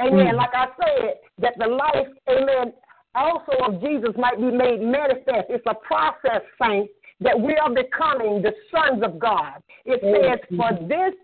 [0.00, 0.36] Amen.
[0.36, 2.72] Like I said, that the life, amen,
[3.14, 5.48] also of Jesus might be made manifest.
[5.50, 9.62] It's a process, saints, that we are becoming the sons of God.
[9.84, 11.14] It says, For this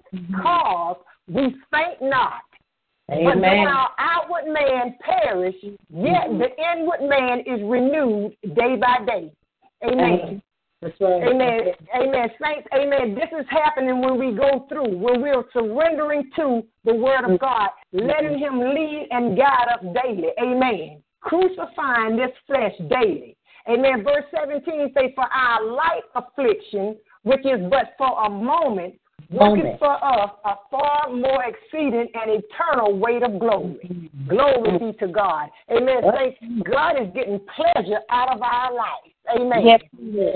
[0.42, 0.96] cause
[1.27, 2.42] we faint not.
[3.11, 3.24] Amen.
[3.24, 9.33] But though our outward man perish, yet the inward man is renewed day by day.
[9.83, 10.42] Amen.
[10.81, 11.23] That's right.
[11.29, 11.61] Amen.
[11.95, 12.29] Amen.
[12.41, 13.14] Saints, amen.
[13.14, 17.71] This is happening when we go through, when we're surrendering to the Word of God,
[17.93, 20.29] letting Him lead and guide us daily.
[20.41, 21.03] Amen.
[21.21, 23.37] Crucifying this flesh daily.
[23.69, 24.05] Amen.
[24.05, 28.95] Verse 17 says, For our light affliction, which is but for a moment,
[29.31, 34.11] working for us a far more exceeding and eternal weight of glory.
[34.29, 35.49] Glory be to God.
[35.71, 36.03] Amen.
[36.17, 39.12] Saints, God is getting pleasure out of our life.
[39.37, 39.67] Amen.
[39.67, 39.83] Yes.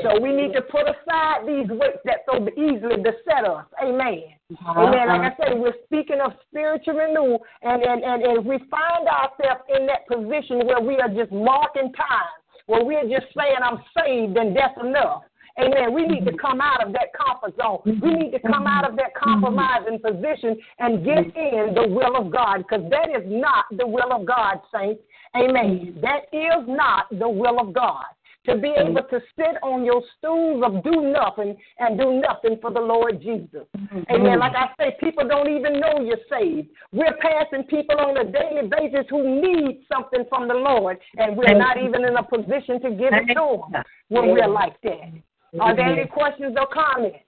[0.02, 3.64] So we need to put aside these weights that so easily beset us.
[3.82, 4.22] Amen.
[4.52, 4.80] Uh-huh.
[4.80, 5.08] Amen.
[5.08, 9.08] Like I said, we're speaking of spiritual renewal, and, and, and, and if we find
[9.08, 12.32] ourselves in that position where we are just marking time,
[12.66, 15.22] where we're just saying, I'm saved and that's enough.
[15.58, 15.92] Amen.
[15.92, 17.80] We need to come out of that comfort zone.
[17.84, 22.32] We need to come out of that compromising position and get in the will of
[22.32, 25.02] God because that is not the will of God, saints.
[25.36, 25.98] Amen.
[26.00, 28.04] That is not the will of God.
[28.46, 28.90] To be mm-hmm.
[28.90, 33.22] able to sit on your stools of do nothing and do nothing for the Lord
[33.22, 33.66] Jesus.
[33.76, 34.00] Mm-hmm.
[34.10, 34.40] Amen.
[34.40, 34.82] Like mm-hmm.
[34.82, 36.68] I say, people don't even know you're saved.
[36.90, 41.56] We're passing people on a daily basis who need something from the Lord, and we're
[41.56, 45.12] not even in a position to give it to them when we're like that.
[45.60, 47.18] Are there any questions or comments?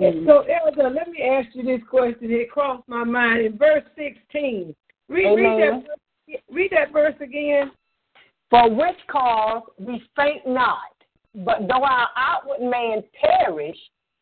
[0.00, 2.30] So, Elder, let me ask you this question.
[2.32, 4.74] It crossed my mind in verse 16.
[5.08, 7.70] Read, read, that, read that verse again.
[8.54, 10.94] For which cause we faint not,
[11.34, 13.76] but though our outward man perish,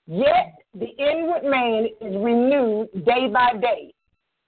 [0.06, 3.92] yet the inward man is renewed day by day.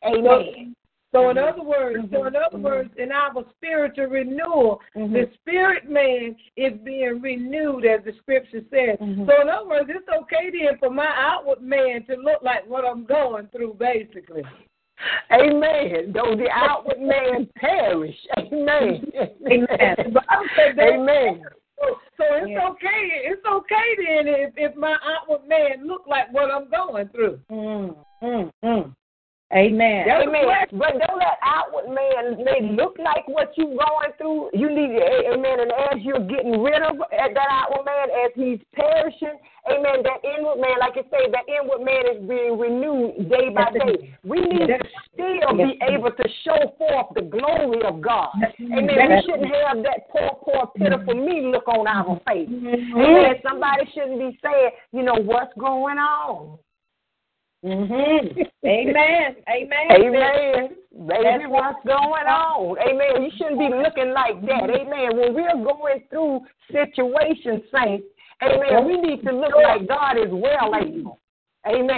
[0.07, 0.75] Amen.
[1.12, 1.61] So in mm-hmm.
[1.61, 2.62] other words, so in other mm-hmm.
[2.62, 5.12] words, in our spiritual renewal, mm-hmm.
[5.12, 8.97] the spirit man is being renewed, as the scripture says.
[8.99, 12.87] So in other words, it's okay then for my outward man to look like what
[12.87, 14.44] I'm going through, basically.
[15.32, 16.12] Amen.
[16.12, 18.16] Though the outward man perish.
[18.38, 19.06] Amen.
[19.46, 19.66] Amen.
[19.98, 21.42] The Bible said Amen.
[21.78, 23.10] So, so it's okay.
[23.24, 27.40] It's okay then if, if my outward man look like what I'm going through.
[27.50, 28.94] Mm, mm, mm.
[29.52, 30.09] Amen.
[30.09, 30.44] Amen.
[30.72, 35.04] But don't that outward man may look like what you're going through, you need to,
[35.30, 35.61] amen.
[35.61, 39.37] And as you're getting rid of uh, that outward man, as he's perishing,
[39.70, 43.70] amen, that inward man, like you say, that inward man is being renewed day by
[43.70, 44.16] day.
[44.24, 44.78] We need to
[45.12, 48.35] still be able to show forth the glory of God.
[48.59, 48.88] Amen.
[48.88, 52.24] We shouldn't have that poor, poor, pitiful me look on our mm-hmm.
[52.26, 52.48] face.
[52.48, 52.96] Mm-hmm.
[52.96, 53.35] Amen.
[53.46, 56.59] Somebody shouldn't be saying, you know, what's going on?
[57.64, 58.42] Mm-hmm.
[58.66, 59.37] Amen.
[59.48, 59.87] Amen.
[59.90, 60.68] Amen.
[61.09, 62.77] Baby, what's going on?
[62.79, 63.24] Amen.
[63.24, 64.68] You shouldn't be looking like that.
[64.68, 65.16] Amen.
[65.16, 68.07] When we're going through situations, saints,
[68.42, 71.18] amen, we need to look like God is well able.
[71.66, 71.96] Amen.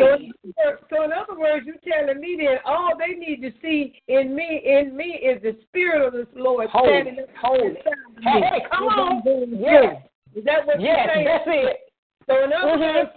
[0.55, 4.35] So, so in other words, you're telling me that all they need to see in
[4.35, 7.68] me, in me, is the spirit of the Lord Holy, standing up holy.
[7.70, 7.83] inside
[8.22, 9.22] Hey, hey, come on.
[9.26, 9.61] Yes.
[9.61, 10.02] Yes.
[10.37, 11.26] Is that what Yes, you're saying?
[11.26, 11.76] Yes, that's it.
[12.29, 12.94] So in other Mhm.
[12.94, 13.11] words,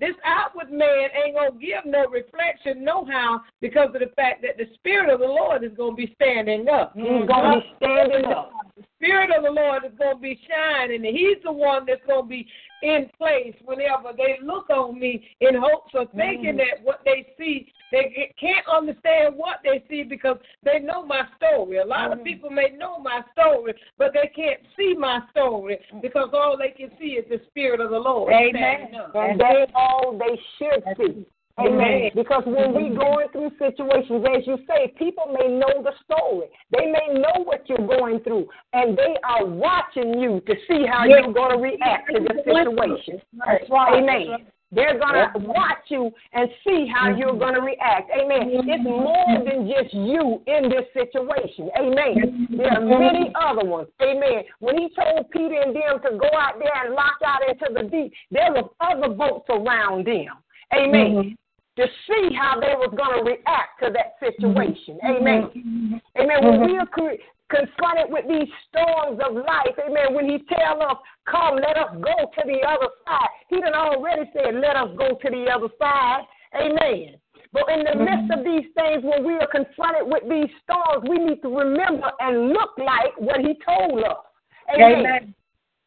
[0.00, 4.56] this outward man ain't gonna give no reflection, no how, because of the fact that
[4.56, 6.92] the spirit of the Lord is gonna be standing up.
[6.94, 8.50] He's going to be standing up.
[8.76, 12.04] the Spirit of the Lord is going to be shining, and He's the one that's
[12.06, 12.46] going to be
[12.82, 16.58] in place whenever they look on me in hopes of thinking mm-hmm.
[16.58, 21.78] that what they see, they can't understand what they see because they know my story.
[21.78, 22.20] A lot mm-hmm.
[22.20, 26.70] of people may know my story, but they can't see my story because all they
[26.70, 28.32] can see is the Spirit of the Lord.
[28.32, 28.88] Amen.
[29.14, 31.26] And that's all they should see.
[31.58, 32.10] Amen.
[32.14, 36.46] Because when we going through situations, as you say, people may know the story.
[36.70, 41.04] They may know what you're going through, and they are watching you to see how
[41.04, 41.22] yes.
[41.24, 43.20] you're going to react to the situation.
[43.44, 44.02] That's right.
[44.02, 44.46] Amen.
[44.70, 48.10] They're going to watch you and see how you're going to react.
[48.12, 48.50] Amen.
[48.52, 51.70] It's more than just you in this situation.
[51.78, 52.48] Amen.
[52.50, 53.88] There are many other ones.
[54.02, 54.44] Amen.
[54.60, 57.88] When he told Peter and them to go out there and lock out into the
[57.88, 60.36] deep, there were other boats around them.
[60.74, 61.14] Amen.
[61.14, 61.28] Mm-hmm
[61.78, 64.98] to see how they was going to react to that situation.
[64.98, 65.16] Mm-hmm.
[65.16, 65.42] Amen.
[65.44, 66.20] Mm-hmm.
[66.20, 66.38] Amen.
[66.42, 66.86] When we are
[67.50, 72.14] confronted with these storms of life, amen, when he tell us, come, let us go
[72.28, 76.22] to the other side, he done already said, let us go to the other side.
[76.54, 77.16] Amen.
[77.52, 78.04] But in the mm-hmm.
[78.04, 82.10] midst of these things, when we are confronted with these storms, we need to remember
[82.20, 84.24] and look like what he told us.
[84.74, 85.00] Amen.
[85.00, 85.34] Amen.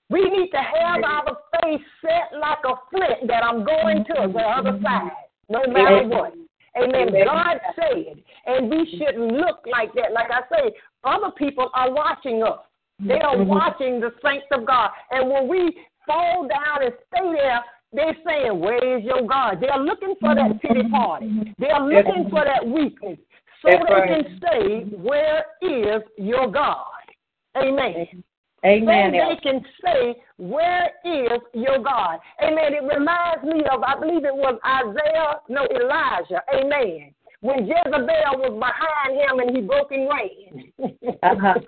[0.10, 4.34] We need to have our face set like a flint that I'm going to mm-hmm.
[4.34, 5.12] the other side
[5.50, 6.34] no matter what.
[6.78, 7.12] Amen.
[7.26, 10.14] God said, and we shouldn't look like that.
[10.14, 12.60] Like I say, other people are watching us.
[13.00, 13.50] They are mm-hmm.
[13.50, 14.92] watching the saints of God.
[15.10, 17.62] And when we fall down and stay there,
[17.94, 19.58] they're saying, Where is your God?
[19.60, 21.54] They're looking for that pity party.
[21.58, 23.18] They're looking for that weakness.
[23.62, 26.86] So they can say, Where is your God?
[27.58, 28.24] Amen.
[28.64, 29.12] Amen.
[29.14, 32.20] So they can say, Where is your God?
[32.42, 32.74] Amen.
[32.74, 36.42] It reminds me of, I believe it was Isaiah, no, Elijah.
[36.54, 37.14] Amen.
[37.42, 41.18] When Jezebel was behind him and he broke and ran.
[41.22, 41.60] uh-huh.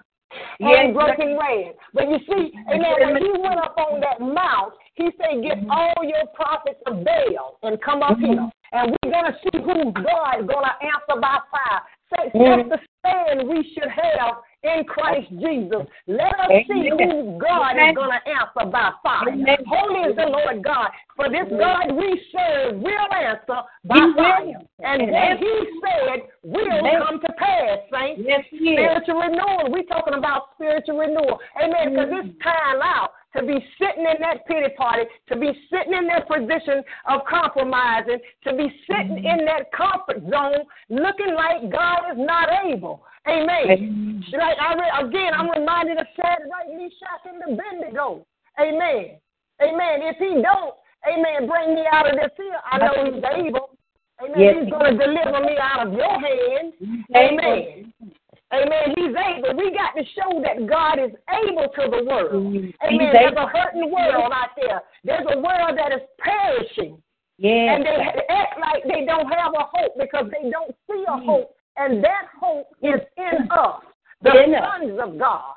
[0.60, 1.74] and he broke and ran.
[1.94, 5.72] But you see, amen, when he went up on that mount, he said, Get mm-hmm.
[5.72, 8.26] all your prophets of Baal and come up mm-hmm.
[8.26, 8.50] here.
[8.74, 11.82] And we're going to see who God is going to answer by fire.
[12.14, 12.70] Mm-hmm.
[12.70, 15.86] That's the stand we should have in Christ Jesus.
[16.08, 19.30] Let us see who God is going to answer by fire.
[19.30, 19.58] Amen.
[19.68, 20.90] Holy is the Lord God.
[21.16, 24.62] For this God we serve will answer by fire.
[24.80, 28.22] And what he said will come to pass, saints.
[28.26, 29.72] Yes, spiritual renewal.
[29.72, 31.40] We're talking about spiritual renewal.
[31.62, 31.94] Amen.
[31.94, 36.08] Because it's time out to be sitting in that pity party, to be sitting in
[36.08, 42.18] that position of compromising, to be sitting in that comfort zone, looking like God is
[42.18, 43.04] not able.
[43.28, 44.24] Amen.
[44.34, 48.26] Like I re- again, I'm reminded of Shadrach, Meshach, and Abednego.
[48.60, 49.18] Amen.
[49.62, 50.02] Amen.
[50.02, 53.76] If he don't, Amen, bring me out of this here, I know he's able.
[54.24, 54.40] Amen.
[54.40, 54.56] Yes.
[54.64, 56.74] He's going to deliver me out of your hand.
[57.16, 57.92] Amen.
[58.54, 58.86] Amen.
[58.96, 59.58] He's able.
[59.58, 62.56] We got to show that God is able to the world.
[62.88, 63.10] Amen.
[63.12, 64.82] There's a hurting world out there.
[65.04, 67.02] There's a world that is perishing.
[67.38, 67.76] Yeah.
[67.76, 67.98] And they
[68.30, 72.28] act like they don't have a hope because they don't see a hope and that
[72.40, 73.84] hope is in us,
[74.22, 75.54] the sons of God.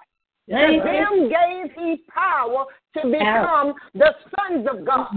[0.48, 5.09] And them gave he power to become the sons of God.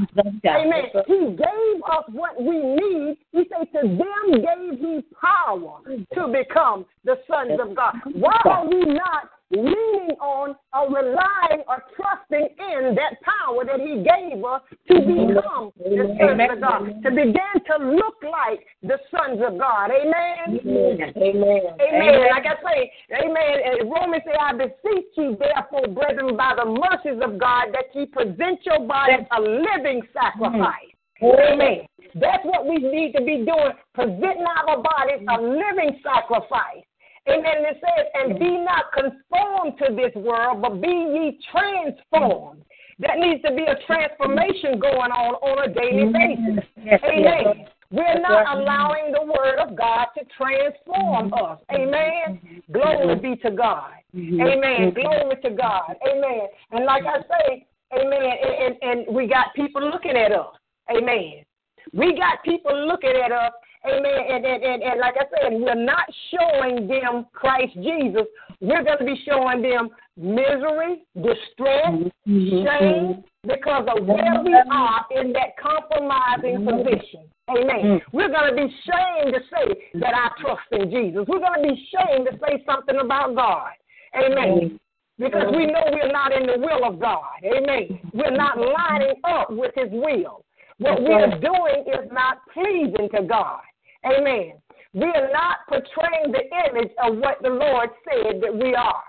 [0.48, 0.86] Amen.
[1.06, 3.18] He gave us what we need.
[3.32, 5.82] He said to them gave he power
[6.16, 7.96] to become the sons of God.
[8.14, 14.04] Why are we not leaning on or relying or trusting in that power that He
[14.04, 19.40] gave us to become the sons of God, to begin to look like the sons
[19.46, 19.92] of God.
[19.92, 20.60] Amen.
[20.60, 21.14] Amen.
[21.16, 21.62] Amen.
[21.78, 22.30] amen.
[22.34, 23.90] Like I say, Amen.
[23.90, 28.60] Romans say, I beseech you, therefore, brethren, by the mercies of God, that ye present
[28.66, 30.94] your bodies a living sacrifice.
[31.24, 31.86] Amen.
[32.16, 36.86] That's what we need to be doing, presenting our bodies a living sacrifice.
[37.28, 37.66] Amen.
[37.66, 42.64] It says, and be not conformed to this world, but be ye transformed.
[43.00, 46.56] That needs to be a transformation going on on a daily mm-hmm.
[46.56, 46.70] basis.
[46.84, 47.44] Yes, Amen.
[47.58, 47.70] Yes.
[47.92, 51.46] We're not allowing the word of God to transform mm-hmm.
[51.46, 51.60] us.
[51.72, 52.40] Amen.
[52.44, 52.74] Mm-hmm.
[52.74, 53.92] Glory be to God.
[54.14, 54.94] Amen.
[54.94, 55.96] Glory to God.
[56.08, 56.48] Amen.
[56.72, 60.54] And like I say, amen, and, and, and we got people looking at us.
[60.92, 61.46] Amen.
[61.94, 63.54] We got people looking at us
[63.86, 64.12] Amen.
[64.30, 68.28] And, and, and, and like I said, we're not showing them Christ Jesus.
[68.60, 72.66] We're going to be showing them misery, distress, mm-hmm.
[72.68, 76.78] shame, because of where we are in that compromising mm-hmm.
[76.78, 77.24] position.
[77.50, 78.00] Amen.
[78.00, 78.18] Mm-hmm.
[78.18, 81.26] We're going to be shamed to say that I trust in Jesus.
[81.28, 83.72] We're going to be shamed to say something about God.
[84.16, 84.80] Amen.
[85.18, 87.26] Because we know we're not in the will of God.
[87.44, 88.00] Amen.
[88.14, 90.46] We're not lining up with His will.
[90.78, 93.60] What we are doing is not pleasing to God.
[94.06, 94.54] Amen.
[94.94, 99.04] We are not portraying the image of what the Lord said that we are.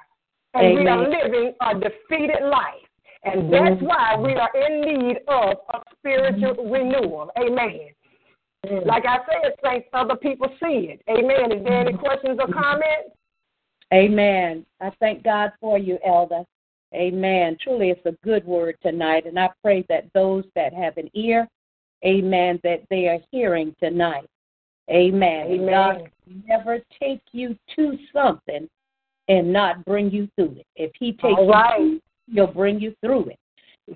[0.54, 0.84] And Amen.
[0.84, 2.74] we are living a defeated life.
[3.22, 6.72] And that's why we are in need of a spiritual mm-hmm.
[6.72, 7.30] renewal.
[7.38, 7.90] Amen.
[8.66, 8.86] Mm.
[8.86, 11.02] Like I said, saints, other people see it.
[11.08, 11.52] Amen.
[11.52, 12.00] Is there any mm-hmm.
[12.00, 13.14] questions or comments?
[13.92, 14.64] Amen.
[14.80, 16.44] I thank God for you, Elder.
[16.94, 17.56] Amen.
[17.62, 21.46] Truly, it's a good word tonight, and I pray that those that have an ear,
[22.04, 24.28] amen, that they are hearing tonight.
[24.90, 25.46] Amen.
[25.46, 25.68] Amen.
[25.68, 26.10] God
[26.48, 28.68] never take you to something
[29.28, 30.66] and not bring you through it.
[30.76, 31.80] If He takes All you right.
[31.80, 32.02] it,
[32.32, 33.38] He'll bring you through it.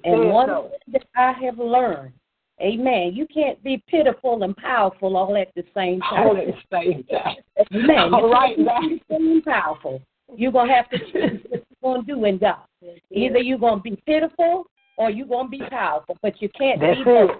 [0.05, 0.71] And one so.
[0.71, 2.13] thing that I have learned,
[2.61, 6.27] amen, you can't be pitiful and powerful all at the same time.
[6.27, 7.37] All at the same time.
[7.73, 8.15] Amen.
[8.15, 10.03] All You right, pitiful and powerful.
[10.37, 12.57] You're going to have to choose what you're going to do in God.
[13.11, 14.67] Either you're going to be pitiful
[14.97, 17.31] or you're going to be powerful, but you can't That's be both.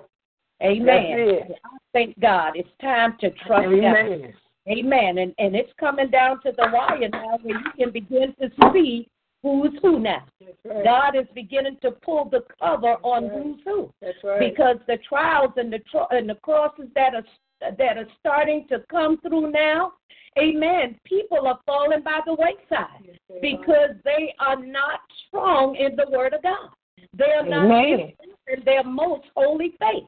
[0.63, 0.87] Amen.
[0.87, 1.59] That's it.
[1.65, 2.53] I thank God.
[2.55, 4.35] It's time to trust God.
[4.69, 5.19] Amen.
[5.19, 9.09] And and it's coming down to the wire now where you can begin to see
[9.43, 10.25] who's who now.
[10.85, 14.41] God is beginning to pull the cover on who's who That's right.
[14.41, 17.25] because the trials and the tr- and the crosses that are
[17.61, 19.93] that are starting to come through now,
[20.39, 20.99] amen.
[21.05, 26.43] People are falling by the wayside because they are not strong in the Word of
[26.43, 26.71] God.
[27.17, 28.13] They are not Amen.
[28.49, 30.05] in their most holy faith.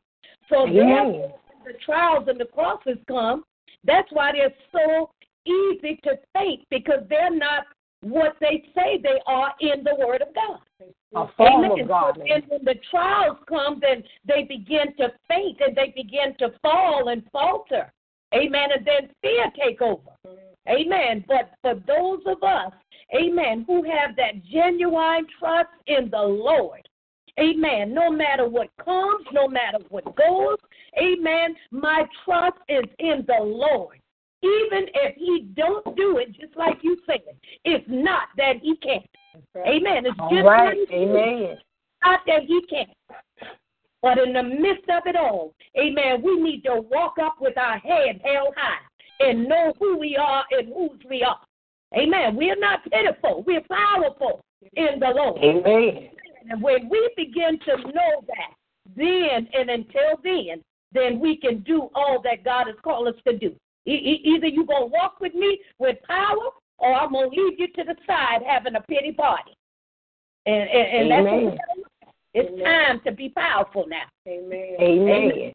[0.49, 0.77] So Amen.
[0.77, 3.45] therefore, the trials and the crosses come.
[3.85, 5.11] That's why they're so
[5.47, 7.65] easy to faint because they're not
[8.03, 10.61] what they say they are in the Word of God.
[11.15, 11.81] A form Amen.
[11.81, 12.19] of God.
[12.19, 17.09] And when the trials come, then they begin to faint and they begin to fall
[17.09, 17.93] and falter.
[18.35, 18.69] Amen.
[18.77, 20.11] And then fear take over.
[20.69, 21.25] Amen.
[21.27, 22.73] But for those of us,
[23.15, 26.89] amen, who have that genuine trust in the Lord,
[27.39, 30.59] amen, no matter what comes, no matter what goes,
[30.99, 33.99] amen, my trust is in the Lord.
[34.43, 37.21] Even if he don't do it, just like you said,
[37.65, 39.07] it's not that he can't.
[39.57, 40.07] Amen.
[40.07, 40.77] It's All just right.
[40.93, 41.59] Amen.
[42.05, 42.91] not that he can't.
[44.03, 47.79] But in the midst of it all, amen, we need to walk up with our
[47.79, 48.79] head held high
[49.21, 51.41] and know who we are and whose we are.
[51.97, 52.37] Amen.
[52.37, 53.43] We're not pitiful.
[53.47, 54.45] We're powerful
[54.75, 55.43] in the Lord.
[55.43, 56.11] Amen.
[56.49, 58.55] And when we begin to know that,
[58.97, 60.63] then and until then,
[60.93, 63.55] then we can do all that God has called us to do.
[63.87, 67.37] E- e- either you're going to walk with me with power, or I'm going to
[67.37, 69.53] leave you to the side having a pity party.
[70.47, 71.59] And, and, and that's what we Amen.
[71.67, 72.15] gotta look at.
[72.35, 74.05] It's time to be powerful now.
[74.29, 74.77] Amen.
[74.81, 75.53] Amen.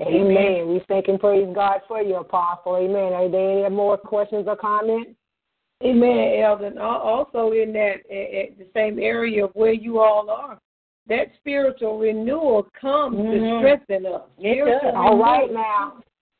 [0.00, 0.68] Amen.
[0.68, 2.76] We thank and praise God for you, Apostle.
[2.76, 3.12] Amen.
[3.12, 5.12] Are there any more questions or comments?
[5.84, 6.80] Amen, Elder.
[6.80, 10.58] Also, in that a- a- the same area of where you all are,
[11.08, 13.58] that spiritual renewal comes to Mhm.
[13.58, 14.22] strengthen us.
[14.38, 14.96] It Spiritual.
[14.96, 15.94] All right now.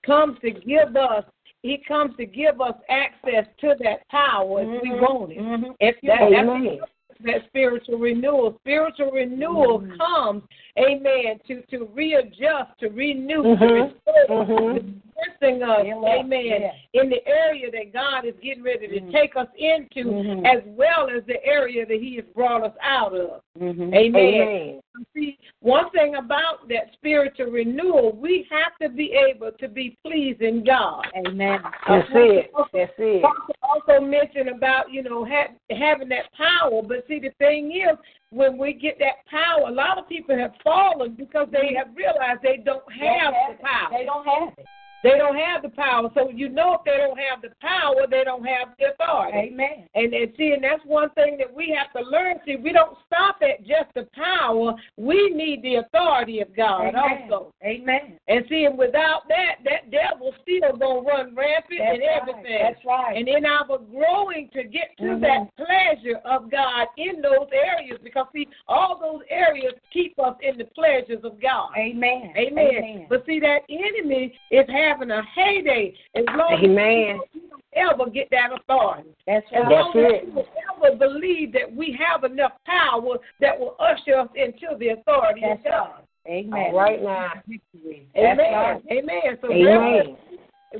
[0.04, 1.24] comes to give us.
[1.62, 5.00] He comes to give us access to that power if we Mhm.
[5.00, 5.38] want it.
[5.38, 5.76] Mhm.
[5.78, 6.80] If you That- want that's- Amen.
[7.20, 8.56] that spiritual renewal.
[8.60, 9.96] Spiritual renewal Mm-hmm.
[9.96, 10.42] comes,
[10.78, 13.58] amen, to, to readjust, to renew, Mhm.
[13.58, 14.74] to restore, Mhm.
[14.74, 16.72] to strengthen us, Yeah, amen, Yeah.
[16.94, 19.12] in the area that God is getting ready to Mhm.
[19.12, 20.46] take us into, Mhm.
[20.46, 23.42] as well as the area that He has brought us out of.
[23.58, 23.94] Mhm.
[23.94, 24.34] Amen.
[24.34, 24.82] Amen.
[25.14, 30.64] See, one thing about that spiritual renewal, we have to be able to be pleasing
[30.64, 31.06] God.
[31.26, 31.60] Amen.
[31.86, 32.50] That's it.
[32.72, 33.24] That's it.
[33.24, 37.96] Also, also mentioned about you know ha- having that power, but see the thing is
[38.32, 41.76] when we get that power, a lot of people have fallen because they mm-hmm.
[41.76, 43.88] have realized they don't have the power.
[43.90, 44.66] They don't have it.
[45.02, 46.08] They don't have the power.
[46.14, 49.52] So you know if they don't have the power, they don't have the authority.
[49.52, 49.88] Amen.
[49.94, 52.36] And, and see, and that's one thing that we have to learn.
[52.46, 54.74] See, we don't stop at just the power.
[54.96, 57.28] We need the authority of God Amen.
[57.30, 57.52] also.
[57.64, 58.18] Amen.
[58.28, 62.20] And see, and without that, that devil still gonna run rampant That's and right.
[62.22, 62.58] everything.
[62.62, 63.16] That's right.
[63.16, 65.20] And in our growing to get to Mhm.
[65.22, 70.58] that pleasure of God in those areas, because see, all those areas keep us in
[70.58, 71.70] the pleasures of God.
[71.76, 72.32] Amen.
[72.36, 73.06] Amen.
[73.08, 77.20] But see, that enemy is having a heyday as long Amen.
[77.22, 79.10] as you don't ever get that authority.
[79.26, 79.68] That's As right.
[79.70, 80.26] That's long as it.
[80.26, 84.88] you don't ever believe that we have enough power that will usher us into the
[84.88, 85.90] authority That's of God.
[86.26, 86.44] right.
[86.44, 86.52] Amen.
[86.52, 87.32] All right now.
[87.48, 88.38] That's Amen.
[88.38, 88.82] right.
[88.90, 89.38] Amen.
[89.40, 90.16] So Amen.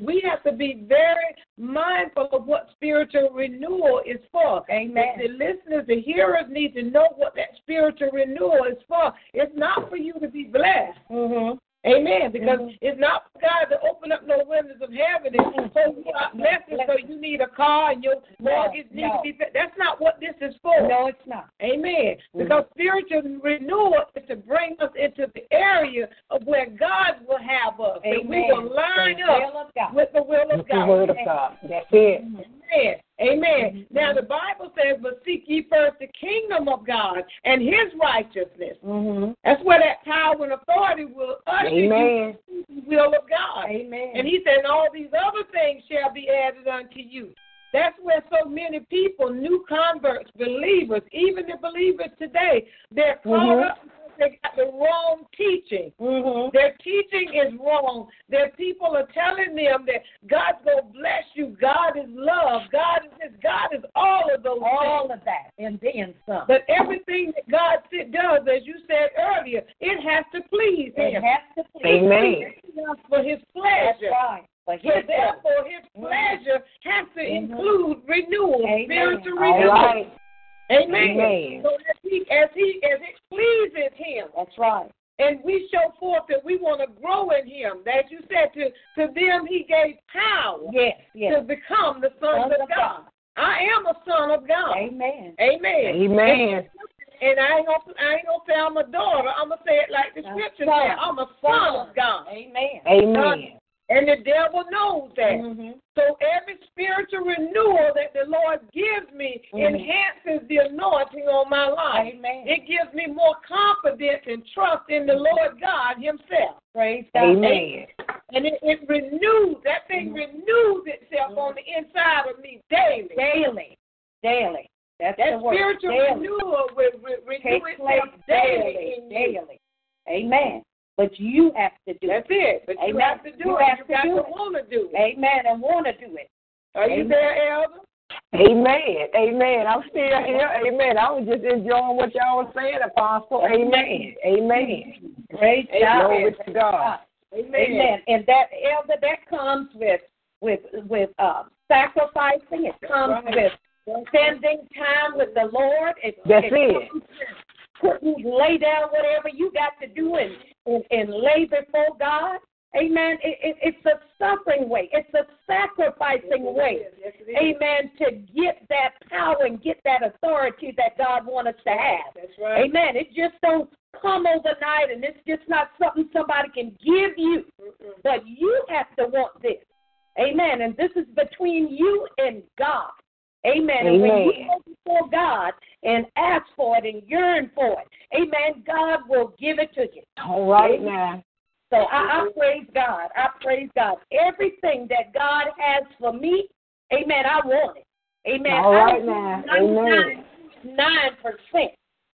[0.01, 4.63] we have to be very mindful of what spiritual renewal is for.
[4.71, 5.19] Amen.
[5.19, 9.13] The listeners, the hearers need to know what that spiritual renewal is for.
[9.35, 10.99] It's not for you to be blessed.
[11.11, 11.59] Mm-hmm.
[11.85, 12.31] Amen.
[12.31, 12.79] Because Mhm.
[12.81, 16.37] it's not for God to open up no windows of heaven and pour you out
[16.37, 19.17] blessings so you need a car and your mortgage No, needs no.
[19.17, 19.53] to be paid.
[19.53, 20.81] That's not what this is for.
[20.83, 21.49] No, it's not.
[21.61, 22.19] Amen.
[22.37, 27.81] Because spiritual renewal is to bring us into the area of where God will have
[27.81, 27.99] us.
[28.05, 28.49] and we Amen.
[28.49, 30.89] will line The up will with the will of With the God.
[30.89, 31.59] word of God.
[31.65, 32.21] That's it.
[32.23, 33.01] Amen.
[33.21, 33.87] Amen.
[33.91, 38.77] Now the Bible says, "But seek ye first the kingdom of God and His righteousness."
[38.85, 39.33] Mm-hmm.
[39.45, 42.37] That's where that power and authority will usher Amen.
[42.49, 43.69] you to the will of God.
[43.69, 44.13] Amen.
[44.15, 47.35] And He said, "All these other things shall be added unto you."
[47.73, 53.71] That's where so many people, new converts, believers, even the believers today, they're caught Mhm.
[53.71, 53.79] up
[54.19, 55.93] they got the wrong teaching.
[56.01, 56.51] Mm-hmm.
[56.53, 58.09] Their teaching is wrong.
[58.29, 61.57] Their people are telling them that God's gonna bless you.
[61.61, 62.63] God is love.
[62.71, 63.33] God is this.
[63.43, 65.21] God is all of those All things.
[65.21, 65.25] of
[65.95, 66.41] and then.
[66.49, 66.62] But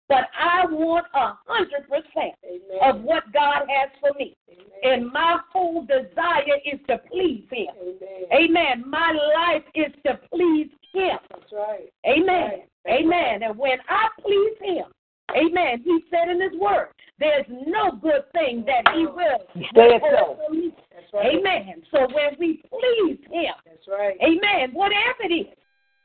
[0.08, 2.32] but I want a 100%
[2.82, 4.36] of what God has for me.
[4.82, 7.66] And my whole desire is to please Him.
[8.32, 8.32] Amen.
[8.32, 8.84] Amen.
[8.88, 11.18] My life is to please Him.
[11.30, 11.92] That's right.
[12.06, 12.62] Amen.
[12.88, 13.42] Amen.
[13.42, 14.84] And when I please Him,
[15.36, 16.88] Amen, He said in His Word,
[17.18, 19.38] there's no good thing that He will
[19.74, 20.08] Said so.
[20.08, 20.74] withhold from me.
[21.12, 21.36] Right.
[21.36, 21.82] Amen.
[21.90, 24.16] So when we please Him, That's right.
[24.22, 25.57] Amen, whatever it is,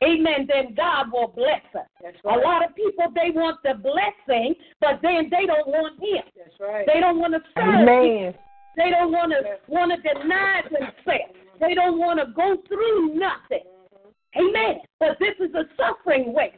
[0.03, 1.87] Amen, then God will bless us.
[2.01, 6.23] That's A lot of people, they want the blessing, but then they don't want Him.
[6.35, 6.85] That's right.
[6.91, 7.89] They don't want to serve Him.
[7.89, 8.33] Amen.
[8.75, 11.37] They don't want to want to deny themselves.
[11.59, 13.63] They don't want to go through nothing.
[13.63, 14.49] Mm-hmm.
[14.49, 14.81] Amen.
[14.99, 16.57] But this is a suffering way.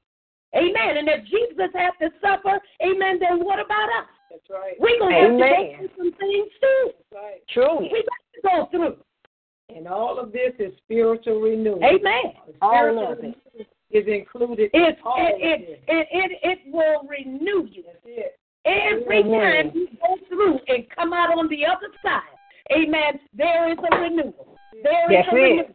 [0.55, 0.97] Amen.
[0.97, 4.07] And if Jesus had to suffer, amen, then what about us?
[4.31, 4.73] That's right.
[4.79, 6.83] We're going to have to go through some things too.
[7.11, 7.41] That's right.
[7.51, 7.79] True.
[7.81, 8.95] We got to go through.
[9.73, 11.79] And all of this is spiritual renewal.
[11.83, 12.33] Amen.
[12.61, 13.67] All Spiritual of it.
[13.91, 17.83] is included It, in all it, of it, it, it, it will renew you.
[18.65, 19.65] Every Amen.
[19.65, 22.21] time you go through and come out on the other side,
[22.75, 24.57] amen, there is a renewal.
[24.83, 25.65] There is That's a renewal.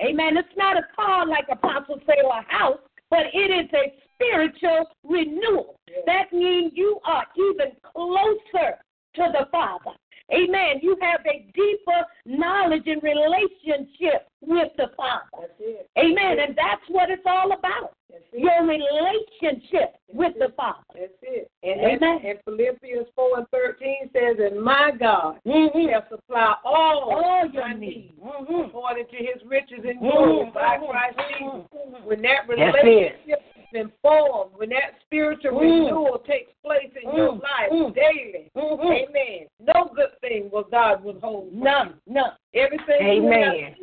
[0.00, 0.36] Amen.
[0.36, 2.78] It's not a car like Apostle say or a house,
[3.10, 5.76] but it is a spiritual renewal.
[6.06, 8.78] That means you are even closer
[9.16, 9.96] to the Father.
[10.32, 10.80] Amen.
[10.82, 15.24] You have a deeper knowledge and relationship with the Father.
[15.40, 15.88] That's it.
[15.98, 16.38] Amen.
[16.40, 17.94] And that's what it's all about.
[18.32, 20.80] Your relationship with the Father.
[20.94, 21.50] That's it.
[21.62, 22.18] And, Amen.
[22.20, 25.88] and, and Philippians 4 and 13 says, And my God Mm-hmm.
[25.90, 28.10] shall supply all, All your needs.
[28.10, 28.68] needs Mm-hmm.
[28.68, 30.54] according to his riches and glory Mhm.
[30.54, 30.76] by.
[30.78, 31.68] Christ Mhm.
[31.70, 32.04] Jesus.
[32.04, 33.42] When that relationship
[33.72, 35.60] is informed, when that spiritual Mm.
[35.60, 37.42] renewal takes place in your Mm.
[37.42, 37.94] life Mm.
[37.94, 39.08] daily, Mhm.
[39.08, 39.48] amen.
[39.60, 41.52] No good thing will God withhold.
[41.52, 42.34] None, none.
[42.54, 43.74] Everything Amen.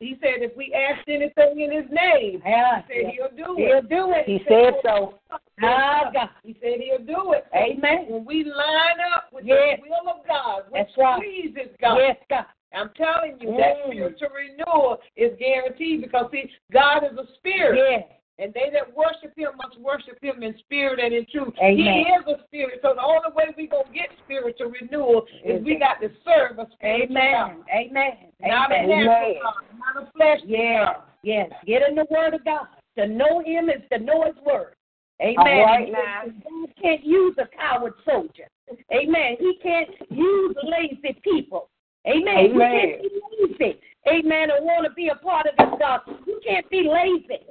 [0.00, 3.78] he said, if we ask anything in his name, Yeah, he said he'll do He'll
[3.78, 3.88] it.
[3.88, 4.26] do it.
[4.26, 5.14] He said so.
[5.62, 6.30] Ah, God.
[6.42, 7.46] He said he'll do it.
[7.54, 8.06] Amen.
[8.08, 9.78] When we line up with Yes.
[9.80, 11.20] the will of God, which That's right.
[11.20, 12.46] pleases God, Yes, God.
[12.72, 13.90] I'm telling you, that Mm.
[13.90, 17.76] spiritual renewal is guaranteed because see, God is a spirit.
[17.76, 18.04] Yes.
[18.38, 21.52] And they that worship him must worship him in spirit and in truth.
[21.62, 21.76] Amen.
[21.76, 22.80] He is a spirit.
[22.80, 26.58] So the only way we're going to get spiritual renewal is we got to serve
[26.58, 27.32] a spiritual Amen.
[27.32, 27.64] God.
[27.68, 28.12] Amen.
[28.40, 29.04] Not a Amen.
[29.04, 30.86] natural God, not a flesh Yes.
[30.86, 31.02] God.
[31.22, 31.50] Yes.
[31.66, 32.66] Get in the Word of God.
[32.98, 34.74] To know Him is to know His Word.
[35.20, 35.36] Amen.
[35.38, 36.22] All right now.
[36.24, 38.48] God can't use a coward soldier.
[38.92, 39.36] Amen.
[39.38, 41.68] He can't use lazy people.
[42.06, 42.46] Amen.
[42.46, 42.80] You Amen.
[42.80, 43.80] can't be lazy.
[44.08, 44.50] Amen.
[44.50, 46.16] And want to be a part of this gospel.
[46.26, 47.44] You can't be lazy.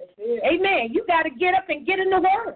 [0.44, 0.90] Amen.
[0.92, 2.56] You got to get up and get in the Word.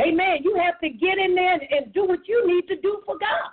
[0.00, 0.38] Amen.
[0.42, 3.16] You have to get in there and, and do what you need to do for
[3.18, 3.50] God.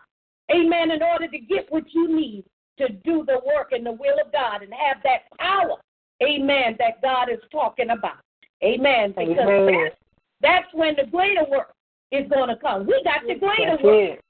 [0.51, 0.91] Amen.
[0.91, 2.45] In order to get what you need
[2.77, 5.77] to do the work and the will of God and have that power.
[6.23, 6.75] Amen.
[6.79, 8.17] That God is talking about.
[8.63, 9.13] Amen.
[9.15, 9.67] Because Amen.
[9.67, 9.95] that's,
[10.41, 11.73] that's when the greater work
[12.11, 12.87] is going to come.
[12.87, 14.19] We got the greater That's work.
[14.19, 14.21] it.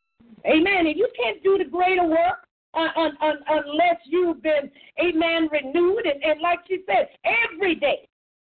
[0.45, 0.87] Amen.
[0.87, 2.44] And you can't do the greater work
[2.75, 4.69] uh, un, un, unless you've been,
[4.99, 6.05] amen, renewed.
[6.05, 8.07] And, and like she said, every day,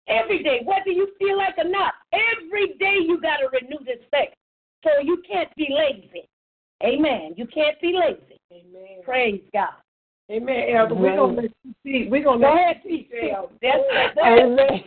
[0.07, 4.03] every day, whether you feel like or not, every day you got to renew this
[4.11, 4.27] thing.
[4.83, 6.27] So you can't be lazy.
[6.83, 7.33] Amen.
[7.35, 8.39] You can't be lazy.
[8.51, 9.01] Amen.
[9.03, 9.69] Praise God.
[10.31, 10.95] Amen, Elder.
[10.95, 12.07] We're going to let you see.
[12.09, 13.53] We're going to Go let ahead, you see, Elder.
[13.61, 13.83] That's
[14.15, 14.27] that's.
[14.27, 14.83] Amen.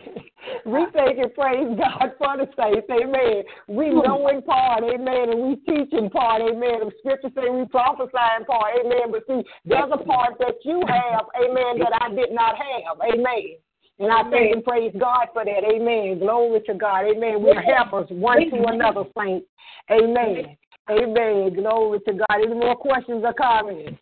[0.65, 2.87] We thank and praise God for the saints.
[2.89, 3.43] Amen.
[3.67, 3.99] We hmm.
[3.99, 6.87] know in part, amen, and we teach in part, amen.
[6.87, 9.11] The scripture say we prophesy in part, amen.
[9.11, 12.97] But see, there's a part that you have, amen, that I did not have.
[13.01, 13.57] Amen.
[13.99, 15.63] And I thank and praise God for that.
[15.75, 16.19] Amen.
[16.19, 17.03] Glory to God.
[17.05, 17.43] Amen.
[17.43, 19.45] We're helpers one to another, saints.
[19.91, 20.55] Amen.
[20.89, 21.53] Amen.
[21.53, 22.41] Glory to God.
[22.41, 23.99] Any more questions or comments?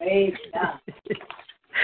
[0.00, 0.80] Praise God.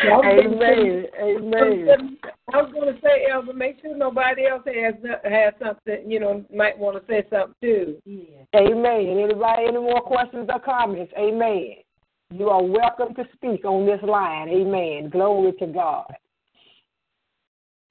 [0.05, 1.07] Amen.
[1.21, 2.19] Amen.
[2.53, 6.45] I was going to say, Elder, make sure nobody else has has something, you know,
[6.55, 7.97] might want to say something too.
[8.55, 9.19] Amen.
[9.19, 11.13] Anybody, any more questions or comments?
[11.19, 11.77] Amen.
[12.33, 14.49] You are welcome to speak on this line.
[14.49, 15.11] Amen.
[15.11, 16.13] Glory to God.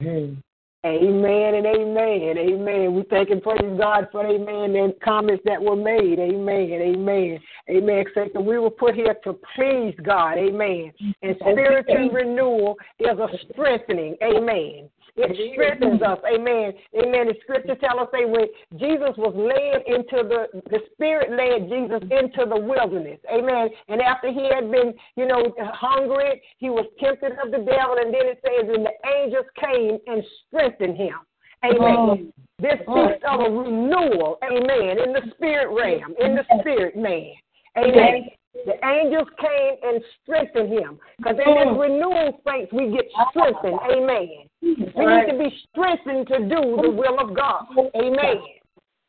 [0.02, 0.42] Amen
[0.84, 2.36] and amen.
[2.38, 2.94] Amen.
[2.94, 6.18] We thank and praise God for amen and comments that were made.
[6.18, 6.72] Amen.
[6.72, 7.38] Amen.
[7.70, 8.04] Amen.
[8.06, 10.38] Except that we were put here to please God.
[10.38, 10.92] Amen.
[11.22, 14.16] And spiritual renewal is a strengthening.
[14.22, 14.88] Amen.
[15.16, 16.18] It strengthens us.
[16.24, 16.72] Amen.
[16.96, 17.28] Amen.
[17.28, 18.46] The scripture tells us that when
[18.80, 23.20] Jesus was led into the, the Spirit led Jesus into the wilderness.
[23.30, 23.68] Amen.
[23.88, 27.96] And after he had been, you know, hungry, he was tempted of the devil.
[28.00, 31.20] And then it says, and the angels came and strengthened him.
[31.64, 31.78] Amen.
[31.80, 32.18] Oh.
[32.58, 33.08] This oh.
[33.08, 34.38] speaks of a renewal.
[34.42, 34.98] Amen.
[34.98, 37.34] In the spirit realm, in the spirit man.
[37.76, 38.30] Amen.
[38.54, 40.98] The angels came and strengthened him.
[41.18, 43.78] Because in this renewal saints, we get strengthened.
[43.90, 44.28] Amen.
[44.60, 47.66] We need to be strengthened to do the will of God.
[47.96, 48.42] Amen.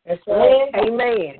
[0.05, 0.69] That's right.
[0.75, 1.39] Amen.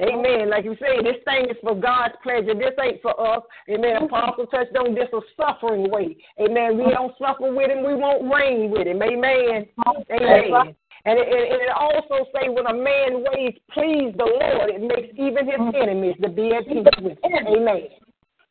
[0.00, 0.50] Amen.
[0.50, 2.54] Like you say, this thing is for God's pleasure.
[2.54, 3.42] This ain't for us.
[3.68, 4.04] Amen.
[4.04, 6.16] Apostle touched on this a suffering way.
[6.40, 6.78] Amen.
[6.78, 7.84] We don't suffer with him.
[7.84, 9.02] We won't reign with him.
[9.02, 9.66] Amen.
[10.10, 10.74] Amen.
[11.04, 15.14] And it, and it also say when a man ways please the Lord, it makes
[15.16, 17.46] even his enemies to be at peace with him.
[17.46, 17.88] Amen.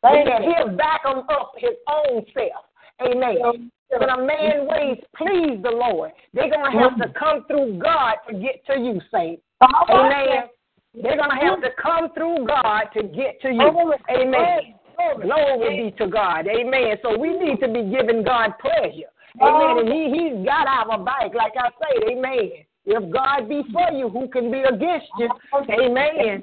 [0.06, 0.42] Amen.
[0.44, 2.66] He'll back him up his own self.
[3.02, 3.70] Amen.
[3.90, 8.16] When a man ways please the Lord, they're going to have to come through God
[8.30, 9.44] to get to you, saints.
[9.90, 10.50] Amen.
[10.94, 13.94] They're going to have to come through God to get to you.
[14.10, 14.76] Amen.
[15.22, 16.48] Glory be to God.
[16.48, 16.98] Amen.
[17.04, 19.12] So we need to be giving God pleasure.
[19.42, 19.86] Amen.
[19.86, 22.14] And he, He's got our back, like I say.
[22.14, 22.66] Amen.
[22.90, 25.30] If God be for you, who can be against you?
[25.54, 26.42] Amen.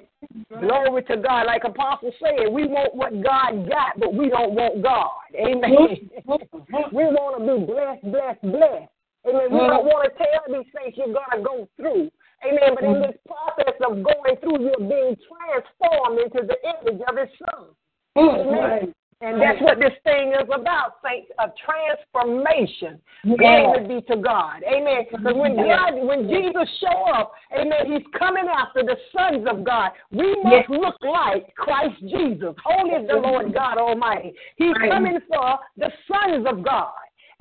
[0.61, 1.47] Glory to God.
[1.47, 5.25] Like Apostle said, we want what God got, but we don't want God.
[5.35, 6.11] Amen.
[6.93, 8.93] we want to be blessed, blessed, blessed.
[9.27, 9.49] Amen.
[9.51, 12.11] We don't want to tell these things you're going to go through.
[12.45, 12.77] Amen.
[12.77, 17.33] But in this process of going through, you're being transformed into the image of His
[17.41, 17.73] Son.
[18.21, 18.93] Amen.
[19.25, 23.01] And that's what this thing is about, saints, a transformation.
[23.39, 24.63] Glory be to God.
[24.69, 25.07] Amen.
[25.11, 29.93] Because when God, when Jesus show up, amen, he's coming after the sons of God.
[30.13, 32.55] We must look like Christ Jesus.
[32.63, 34.35] Holy is the Lord God Almighty.
[34.57, 36.93] He's coming for the sons of God.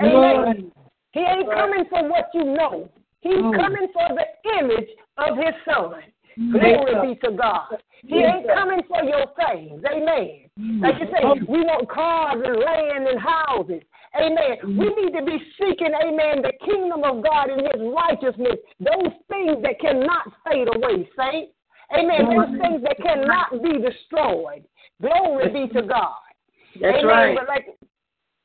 [0.02, 0.72] Amen.
[1.12, 2.90] He ain't coming for what you know.
[3.20, 5.96] He's coming for the image of his son.
[6.38, 7.78] Glory be to God.
[8.06, 9.84] He ain't coming for your things.
[9.86, 10.82] Amen.
[10.82, 13.82] Like you say, we want cars and land and houses.
[14.20, 14.78] Amen.
[14.78, 18.60] We need to be seeking, amen, the kingdom of God and his righteousness.
[18.80, 21.54] Those things that cannot fade away, saints.
[21.98, 22.26] Amen.
[22.30, 24.64] Those things that cannot be destroyed.
[25.02, 26.22] Glory be to God.
[26.80, 27.06] That's amen.
[27.06, 27.38] right.
[27.38, 27.66] But like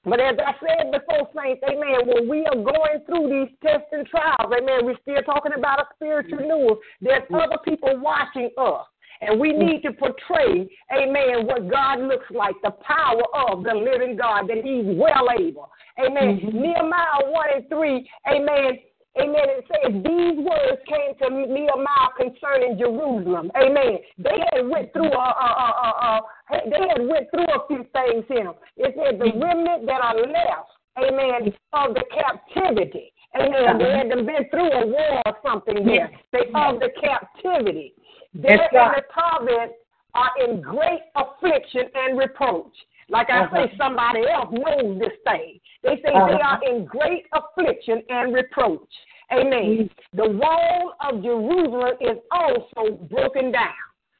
[0.05, 4.07] but as I said before, saints, amen, when we are going through these tests and
[4.07, 6.79] trials, amen, we're still talking about a spiritual renewal.
[7.01, 8.87] There's other people watching us.
[9.21, 14.17] And we need to portray, amen, what God looks like, the power of the living
[14.17, 15.71] God, that He's well able.
[15.99, 16.39] Amen.
[16.39, 16.57] Mm-hmm.
[16.57, 18.79] Nehemiah 1 and 3, amen.
[19.21, 19.47] Amen.
[19.59, 23.51] It says these words came to Nehemiah concerning Jerusalem.
[23.57, 23.99] Amen.
[24.19, 28.25] They had went through a, a, a, a, they had went through a few things
[28.31, 28.55] in them.
[28.77, 33.13] It said the remnant that are left, amen, of the captivity.
[33.37, 33.79] Amen.
[33.79, 36.11] They had been through a war or something there.
[36.33, 37.95] They of the captivity.
[38.35, 39.73] They in the province
[40.15, 42.73] are in great affliction and reproach.
[43.11, 43.67] Like I uh-huh.
[43.67, 45.59] say, somebody else knows this thing.
[45.83, 46.27] They say uh-huh.
[46.29, 48.89] they are in great affliction and reproach.
[49.33, 49.91] Amen.
[50.15, 53.75] The wall of Jerusalem is also broken down.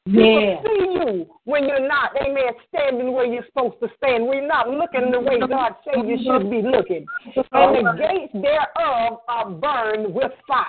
[0.05, 0.61] People yeah.
[0.63, 4.25] see you when you're not, amen, standing where you're supposed to stand.
[4.25, 7.05] We're not looking the way God said you should be looking.
[7.51, 10.65] And the gates thereof are burned with fire.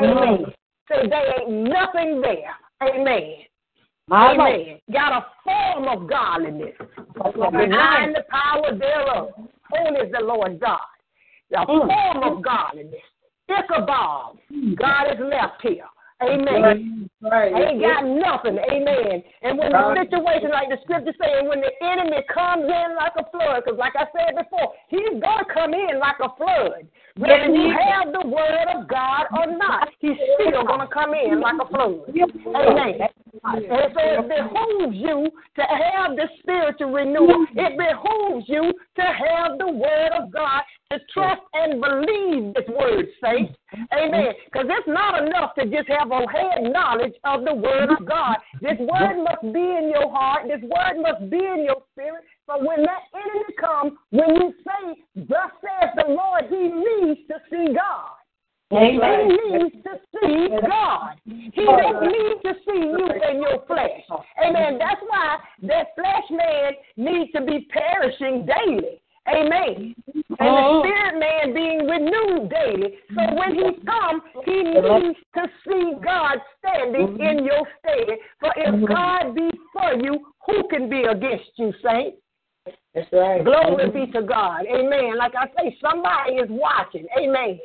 [0.00, 0.46] Amen.
[0.88, 2.54] So there ain't nothing there.
[2.82, 3.44] Amen.
[4.12, 4.80] Amen.
[4.92, 6.74] Got a form of godliness
[7.14, 9.30] behind the power thereof.
[9.70, 10.78] Holy is the Lord God.
[11.56, 13.00] A form of godliness.
[13.50, 14.38] Ichabod.
[14.76, 15.86] God is left here.
[16.22, 17.08] Amen.
[17.22, 17.48] Right.
[17.48, 18.58] Ain't got nothing.
[18.58, 19.22] Amen.
[19.42, 23.24] And when the situation, like the scripture saying, when the enemy comes in like a
[23.30, 26.84] flood, because like I said before, he's going to come in like a flood.
[27.16, 31.40] Whether you have the word of God or not, he's still going to come in
[31.40, 32.04] like a flood.
[32.12, 33.08] Amen.
[33.32, 37.46] And so it behooves you to have the spiritual renewal.
[37.54, 43.06] It behooves you to have the word of God, to trust and believe this word,
[43.22, 43.54] saints.
[43.92, 44.32] Amen.
[44.46, 48.36] Because it's not enough to just have a head knowledge of the word of God.
[48.60, 50.48] This word must be in your heart.
[50.48, 52.24] This word must be in your spirit.
[52.46, 57.36] But when that enemy comes, when you say, Thus says the Lord, he needs to
[57.48, 58.19] see God.
[58.72, 59.30] Amen.
[59.30, 59.90] He needs to
[60.22, 61.14] see God.
[61.24, 64.04] He don't need to see you in your flesh.
[64.44, 64.78] Amen.
[64.78, 69.00] That's why that flesh man needs to be perishing daily.
[69.28, 69.94] Amen.
[70.14, 70.82] And the oh.
[70.82, 72.94] spirit man being renewed daily.
[73.14, 78.16] So when he comes, he needs to see God standing in your stead.
[78.40, 82.16] For if God be for you, who can be against you, saints?
[82.94, 83.44] That's right.
[83.44, 84.62] Glory be to God.
[84.66, 85.16] Amen.
[85.16, 87.06] Like I say, somebody is watching.
[87.18, 87.58] Amen.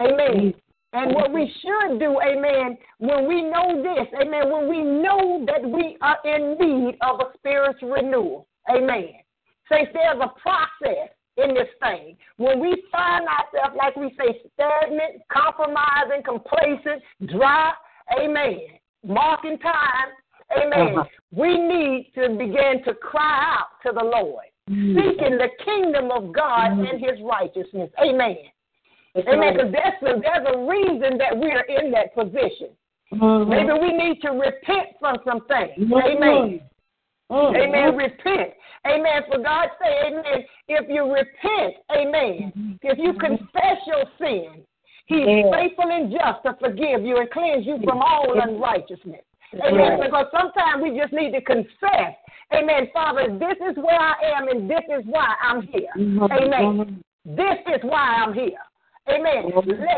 [0.00, 0.54] Amen.
[0.92, 5.62] And what we should do, amen, when we know this, amen, when we know that
[5.62, 9.10] we are in need of a spiritual renewal, amen.
[9.70, 12.16] Say there's a process in this thing.
[12.38, 17.72] When we find ourselves, like we say, stagnant, compromising, complacent, dry,
[18.18, 18.60] amen,
[19.04, 20.08] marking time,
[20.56, 21.04] amen, uh-huh.
[21.30, 24.96] we need to begin to cry out to the Lord, mm-hmm.
[24.98, 26.84] seeking the kingdom of God mm-hmm.
[26.84, 28.36] and his righteousness, amen.
[29.28, 29.54] Amen.
[29.54, 32.70] Because there's a, there's a reason that we are in that position.
[33.12, 33.50] Mm-hmm.
[33.50, 35.72] Maybe we need to repent from some things.
[35.78, 35.94] Mm-hmm.
[35.94, 36.60] Amen.
[37.30, 37.56] Mm-hmm.
[37.56, 37.96] Amen.
[37.96, 38.52] Repent.
[38.86, 39.22] Amen.
[39.30, 40.44] For God's sake, amen.
[40.68, 42.52] If you repent, amen.
[42.52, 42.72] Mm-hmm.
[42.82, 44.62] If you confess your sin,
[45.06, 45.50] He's yeah.
[45.52, 49.22] faithful and just to forgive you and cleanse you from all unrighteousness.
[49.54, 50.00] Amen.
[50.02, 52.14] Because sometimes we just need to confess.
[52.52, 52.88] Amen.
[52.92, 55.94] Father, this is where I am and this is why I'm here.
[55.96, 56.32] Mm-hmm.
[56.32, 57.04] Amen.
[57.24, 58.58] This is why I'm here.
[59.08, 59.52] Amen.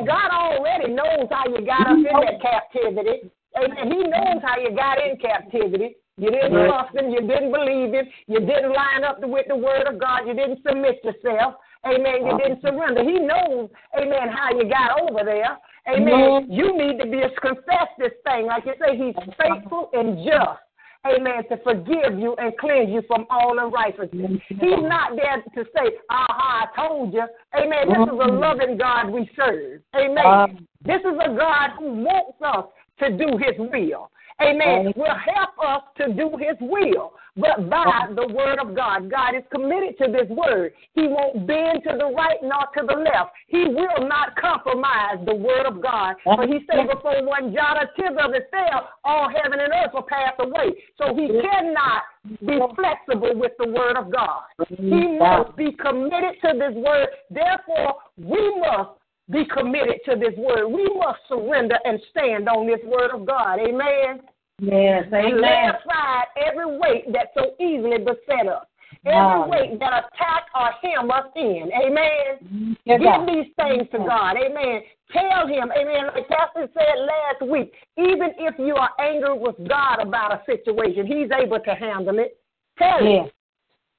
[0.07, 3.31] God already knows how you got up in that captivity.
[3.57, 3.91] Amen.
[3.91, 5.97] He knows how you got in captivity.
[6.19, 7.11] You didn't trust him.
[7.11, 8.07] You didn't believe him.
[8.27, 10.27] You didn't line up with the word of God.
[10.27, 11.55] You didn't submit yourself.
[11.87, 12.27] Amen.
[12.27, 13.05] You didn't surrender.
[13.05, 15.57] He knows, amen, how you got over there.
[15.89, 16.49] Amen.
[16.51, 18.47] You need to be confess this thing.
[18.47, 20.61] Like you say, he's faithful and just
[21.07, 24.41] amen, to forgive you and cleanse you from all unrighteousness.
[24.49, 27.25] He's not there to say, aha, I told you.
[27.57, 27.89] Amen.
[27.89, 28.39] This is a mm-hmm.
[28.39, 29.81] loving God we serve.
[29.95, 30.25] Amen.
[30.25, 30.47] Ah.
[30.85, 32.67] This is a God who wants us
[33.01, 34.11] to do his will.
[34.41, 34.93] Amen.
[34.97, 39.11] Will help us to do his will but by the word of God.
[39.11, 40.72] God is committed to this word.
[40.95, 43.30] He won't bend to the right nor to the left.
[43.47, 46.16] He will not compromise the word of God.
[46.24, 49.95] For he said before one jot or tittle of it fell, all heaven and earth
[49.95, 50.74] will pass away.
[50.99, 52.03] So he cannot
[52.45, 54.43] be flexible with the word of God.
[54.68, 57.09] He must be committed to this word.
[57.30, 58.98] Therefore, we must
[59.31, 60.68] be committed to this word.
[60.68, 63.59] We must surrender and stand on this word of God.
[63.61, 64.20] Amen.
[64.61, 65.41] Yes, amen.
[65.41, 68.66] Lay aside every weight that so easily beset us.
[69.07, 71.70] Every weight that attack or hem us in.
[71.72, 72.76] Amen.
[72.85, 74.37] Yes, Give these things to God.
[74.37, 74.83] Amen.
[75.12, 80.01] Tell him, amen, like Pastor said last week, even if you are angry with God
[80.01, 82.39] about a situation, he's able to handle it.
[82.79, 83.31] Tell him.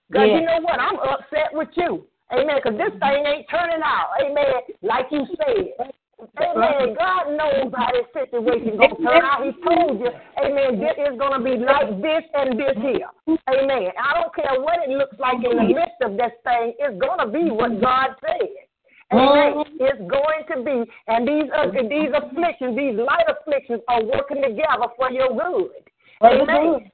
[0.09, 0.39] Because yes.
[0.39, 0.79] you know what?
[0.79, 2.05] I'm upset with you.
[2.31, 2.57] Amen.
[2.61, 4.13] Because this thing ain't turning out.
[4.21, 4.61] Amen.
[4.81, 5.89] Like you said.
[6.19, 6.95] Amen.
[6.99, 9.39] God knows how this situation going to turn out.
[9.39, 13.07] He told you, amen, this is going to be like this and this here.
[13.47, 13.91] Amen.
[13.95, 17.23] I don't care what it looks like in the midst of this thing, it's going
[17.23, 18.51] to be what God said.
[19.11, 19.63] Amen.
[19.79, 24.91] It's going to be, and these uh, these afflictions, these light afflictions, are working together
[24.97, 25.71] for your good.
[26.21, 26.91] Amen.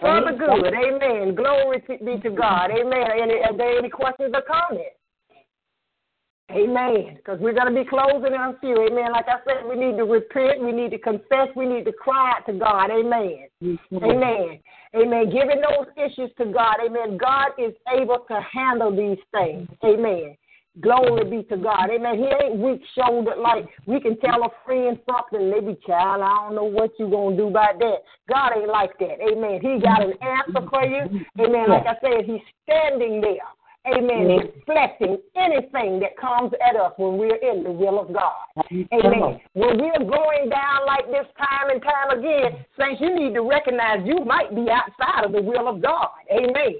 [0.00, 0.74] For the good.
[0.74, 1.34] Amen.
[1.34, 2.70] Glory be to God.
[2.70, 3.04] Amen.
[3.22, 4.96] Any, are there any questions or comments?
[6.50, 7.16] Amen.
[7.16, 8.74] Because we're going to be closing in a few.
[8.86, 9.12] Amen.
[9.12, 10.62] Like I said, we need to repent.
[10.62, 11.48] We need to confess.
[11.54, 12.90] We need to cry out to God.
[12.90, 13.46] Amen.
[13.62, 14.58] Amen.
[14.96, 15.30] Amen.
[15.30, 16.76] Giving those issues to God.
[16.84, 17.18] Amen.
[17.18, 19.68] God is able to handle these things.
[19.84, 20.36] Amen.
[20.80, 21.90] Glory be to God.
[21.90, 22.16] Amen.
[22.16, 25.50] He ain't weak shouldered like we can tell a friend something.
[25.50, 27.96] They be, child, I don't know what you going to do about that.
[28.28, 29.18] God ain't like that.
[29.20, 29.60] Amen.
[29.60, 31.24] He got an answer for you.
[31.38, 31.68] Amen.
[31.68, 33.46] Like I said, he's standing there
[33.86, 34.58] amen, mm-hmm.
[34.58, 38.44] reflecting anything that comes at us when we're in the will of God.
[38.70, 39.40] Amen.
[39.54, 44.00] When we're going down like this time and time again, saints, you need to recognize
[44.04, 46.08] you might be outside of the will of God.
[46.30, 46.74] Amen.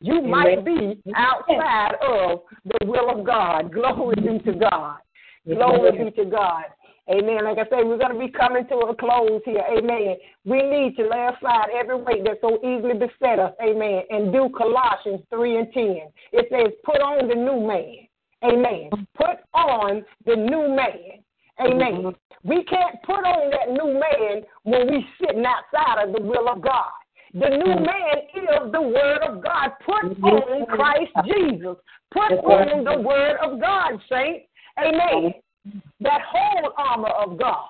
[0.00, 3.72] You might be outside of the will of God.
[3.72, 4.98] Glory be to God.
[5.46, 6.64] Glory be to God.
[7.10, 7.44] Amen.
[7.44, 9.62] Like I say, we're going to be coming to a close here.
[9.76, 10.16] Amen.
[10.46, 13.52] We need to lay aside every weight that so easily beset us.
[13.62, 14.02] Amen.
[14.08, 15.84] And do Colossians 3 and 10.
[16.32, 18.08] It says, put on the new man.
[18.42, 19.06] Amen.
[19.16, 21.22] Put on the new man.
[21.60, 22.02] Amen.
[22.02, 22.48] Mm-hmm.
[22.48, 26.62] We can't put on that new man when we're sitting outside of the will of
[26.62, 26.90] God.
[27.34, 27.86] The new mm.
[27.86, 29.70] man is the word of God.
[29.84, 30.24] Put mm-hmm.
[30.24, 31.76] on Christ Jesus.
[32.12, 34.46] Put on the word of God, saints.
[34.78, 35.34] Amen
[35.66, 35.78] mm-hmm.
[36.00, 37.68] that whole armor of God.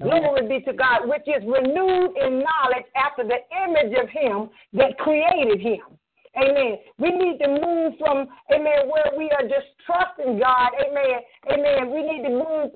[0.00, 0.08] Mm-hmm.
[0.08, 4.98] Glory be to God, which is renewed in knowledge after the image of Him that
[4.98, 5.80] created Him.
[6.36, 6.76] Amen.
[6.98, 10.70] We need to move from, amen, where we are just trusting God.
[10.84, 11.20] Amen.
[11.50, 11.90] Amen.
[11.94, 12.72] We need to move,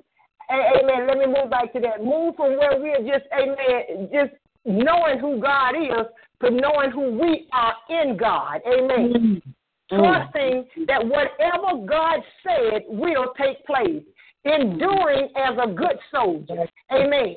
[0.49, 1.05] amen.
[1.07, 2.03] Let me move back to that.
[2.03, 4.33] Move from where we are just, amen, just
[4.65, 6.05] knowing who God is
[6.41, 8.61] but knowing who we are in God.
[8.67, 9.13] Amen.
[9.13, 9.41] Mm.
[9.89, 14.03] Trusting that whatever God said will take place
[14.43, 16.65] enduring as a good soldier.
[16.91, 17.35] Amen.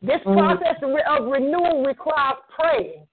[0.00, 0.36] This mm.
[0.36, 3.06] process of renewal requires praying,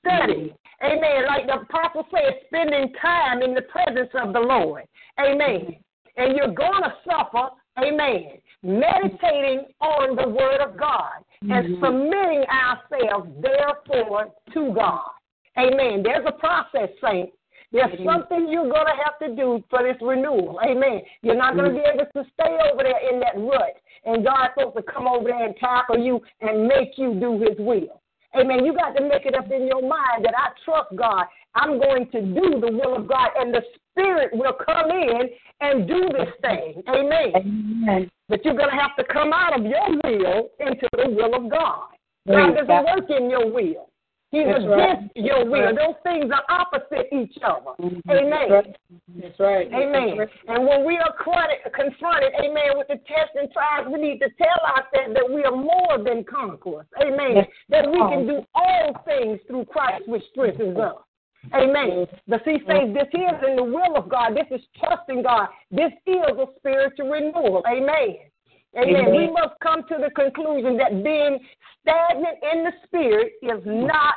[0.00, 0.52] studying.
[0.84, 1.26] Amen.
[1.26, 4.84] Like the apostle said, spending time in the presence of the Lord.
[5.20, 5.76] Amen.
[6.16, 7.48] And you're going to suffer.
[7.78, 8.38] Amen.
[8.62, 11.84] Meditating on the word of God and mm-hmm.
[11.84, 15.10] submitting ourselves, therefore, to God.
[15.58, 16.02] Amen.
[16.02, 17.32] There's a process, saints.
[17.72, 18.08] There's mm-hmm.
[18.08, 20.60] something you're going to have to do for this renewal.
[20.64, 21.00] Amen.
[21.22, 21.96] You're not going to mm-hmm.
[21.96, 23.76] be able to stay over there in that rut.
[24.04, 27.56] And God's supposed to come over there and tackle you and make you do his
[27.58, 28.02] will.
[28.38, 28.64] Amen.
[28.64, 31.24] You got to make it up in your mind that I trust God.
[31.54, 35.28] I'm going to do the will of God, and the Spirit will come in
[35.60, 36.82] and do this thing.
[36.88, 37.32] Amen.
[37.36, 38.10] Amen.
[38.32, 41.50] But you're going to have to come out of your will into the will of
[41.50, 41.92] God.
[42.26, 43.90] God doesn't work in your will.
[44.30, 45.10] He's That's against right.
[45.16, 45.68] your will.
[45.68, 45.76] Right.
[45.76, 47.76] Those things are opposite each other.
[47.78, 48.10] Mm-hmm.
[48.10, 48.72] Amen.
[49.20, 49.68] That's right.
[49.68, 50.16] Amen.
[50.16, 50.56] That's right.
[50.56, 54.64] And when we are confronted, amen, with the tests and trials, we need to tell
[54.64, 56.86] ourselves that we are more than conquerors.
[57.04, 57.44] Amen.
[57.68, 60.94] That we can do all things through Christ, which strengthens us.
[61.54, 62.06] Amen.
[62.28, 62.66] But see, mm.
[62.66, 64.36] saints, this is in the will of God.
[64.36, 65.48] This is trusting God.
[65.70, 67.62] This is a spiritual renewal.
[67.68, 68.16] Amen.
[68.76, 68.96] Amen.
[68.96, 69.10] Amen.
[69.10, 71.38] We must come to the conclusion that being
[71.82, 74.14] stagnant in the spirit is not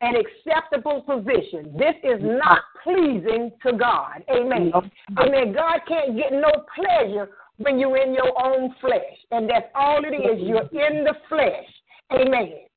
[0.00, 1.76] an acceptable position.
[1.76, 2.38] This is mm.
[2.38, 4.22] not pleasing to God.
[4.30, 4.72] Amen.
[5.18, 5.52] Amen.
[5.52, 9.18] God can't get no pleasure when you're in your own flesh.
[9.32, 10.40] And that's all it is.
[10.40, 11.66] You're in the flesh.
[12.12, 12.67] Amen.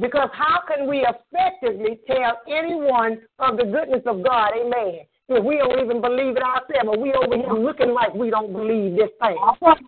[0.00, 4.52] Because how can we effectively tell anyone of the goodness of God?
[4.58, 5.00] Amen.
[5.28, 8.52] If we don't even believe it ourselves, or we over here looking like we don't
[8.52, 9.36] believe this thing.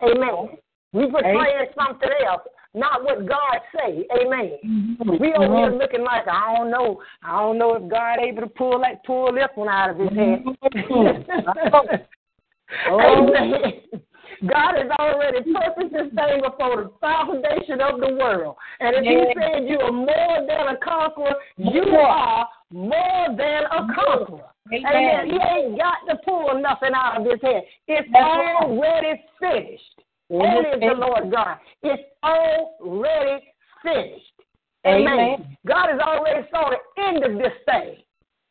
[0.02, 0.58] Amen.
[0.92, 2.42] We portraying something else,
[2.74, 4.06] not what God say.
[4.20, 4.58] Amen.
[4.64, 5.10] Mm-hmm.
[5.20, 5.78] We over here mm-hmm.
[5.78, 7.02] looking like I don't know.
[7.24, 10.10] I don't know if God able to pull that pull this one out of his
[10.10, 10.44] head.
[10.44, 11.96] Mm-hmm.
[12.90, 13.00] oh.
[13.00, 13.72] Amen.
[14.48, 18.56] God has already purposed this thing before the foundation of the world.
[18.80, 23.86] And if He said you are more than a conqueror, you are more than a
[23.94, 24.48] conqueror.
[24.72, 24.86] Amen.
[24.86, 25.26] Amen.
[25.26, 27.62] He ain't got to pull nothing out of his head.
[27.88, 30.00] It's already finished.
[30.30, 31.58] Is the Lord God.
[31.82, 33.44] It's already
[33.82, 34.32] finished.
[34.86, 35.06] Amen.
[35.06, 35.56] Amen.
[35.66, 37.96] God has already saw the end of this thing.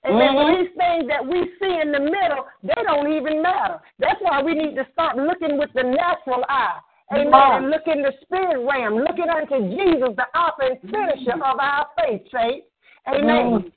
[0.05, 0.33] Amen.
[0.33, 0.61] Mm-hmm.
[0.61, 3.79] These things that we see in the middle, they don't even matter.
[3.99, 6.79] That's why we need to start looking with the natural eye.
[7.11, 7.31] Amen.
[7.31, 7.63] Mm-hmm.
[7.63, 11.87] And look in the spirit realm, looking unto Jesus, the author and finisher of our
[11.97, 12.67] faith, saints.
[13.07, 13.69] Amen.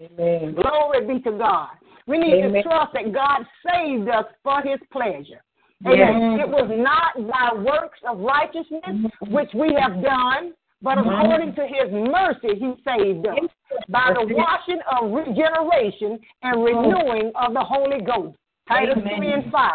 [0.00, 0.20] Mm-hmm.
[0.20, 0.54] Amen.
[0.54, 1.70] Glory be to God.
[2.06, 2.52] We need Amen.
[2.52, 5.42] to trust that God saved us for his pleasure.
[5.86, 6.40] Amen.
[6.40, 10.52] It was not by works of righteousness which we have done,
[10.84, 13.50] but according to his mercy he saved us
[13.88, 18.36] by the washing of regeneration and renewing of the Holy Ghost.
[18.68, 19.72] Titus 3 and 5.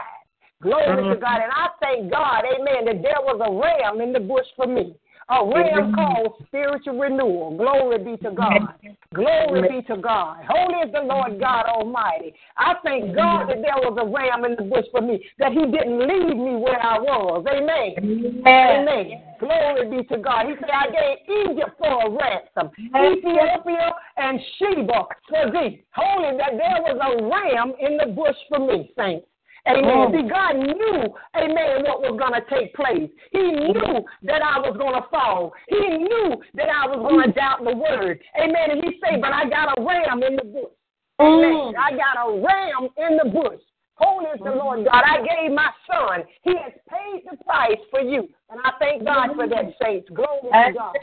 [0.62, 1.41] Glory to God.
[1.41, 4.95] And I thank God, amen, that there was a ram in the bush for me.
[5.30, 7.56] A ram called spiritual renewal.
[7.56, 8.74] Glory be to God.
[9.14, 10.38] Glory be to God.
[10.48, 12.34] Holy is the Lord God Almighty.
[12.58, 15.66] I thank God that there was a ram in the bush for me, that He
[15.66, 17.46] didn't leave me where I was.
[17.48, 18.44] Amen.
[18.48, 19.22] Amen.
[19.40, 20.48] Glory be to God.
[20.48, 25.84] He said, I gave Egypt for a ransom, Ethiopia and Sheba for thee.
[25.94, 29.28] Holy, that there was a ram in the bush for me, saints.
[29.68, 29.84] Amen.
[29.86, 30.12] Oh.
[30.12, 33.10] See, God knew, amen, what was going to take place.
[33.32, 35.53] He knew that I was going to fall.
[35.68, 37.36] He knew that I was going to mm.
[37.36, 38.22] doubt the word.
[38.39, 38.72] Amen.
[38.72, 40.74] And he said, but I got a ram in the bush.
[41.20, 41.74] Amen.
[41.74, 41.74] Mm.
[41.76, 43.62] I got a ram in the bush.
[43.95, 45.03] Holy is the Lord God.
[45.03, 46.24] I gave my son.
[46.43, 48.30] He has paid the price for you.
[48.49, 49.74] And I thank God for that, mm.
[49.84, 50.10] saints.
[50.10, 50.95] Glory to God.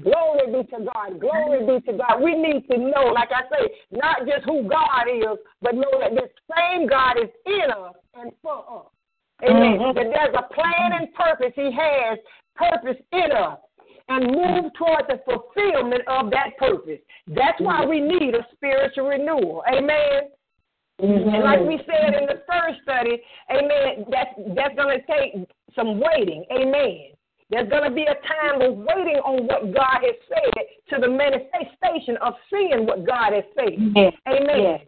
[0.00, 1.20] Glory be to God.
[1.20, 2.22] Glory be to God.
[2.22, 6.12] We need to know, like I say, not just who God is, but know that
[6.12, 8.86] this same God is in us and for us.
[9.44, 9.78] Amen.
[9.78, 9.98] Mm-hmm.
[9.98, 12.18] That there's a plan and purpose He has,
[12.56, 13.58] purpose in us,
[14.08, 17.00] and move towards the fulfillment of that purpose.
[17.26, 19.62] That's why we need a spiritual renewal.
[19.68, 20.30] Amen.
[21.02, 21.34] Mm-hmm.
[21.34, 23.20] And like we said in the first study,
[23.50, 26.44] amen, that's, that's going to take some waiting.
[26.50, 27.12] Amen.
[27.52, 31.08] There's going to be a time of waiting on what God has said to the
[31.08, 33.76] manifestation of seeing what God has said.
[33.94, 34.14] Yes.
[34.26, 34.62] Amen.
[34.62, 34.80] Yes.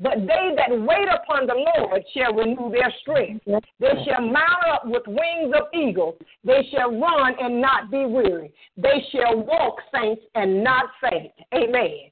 [0.00, 3.44] But they that wait upon the Lord shall renew their strength.
[3.46, 3.62] Yes.
[3.78, 6.16] They shall mount up with wings of eagles.
[6.42, 8.52] They shall run and not be weary.
[8.76, 11.30] They shall walk, saints, and not faint.
[11.54, 12.10] Amen.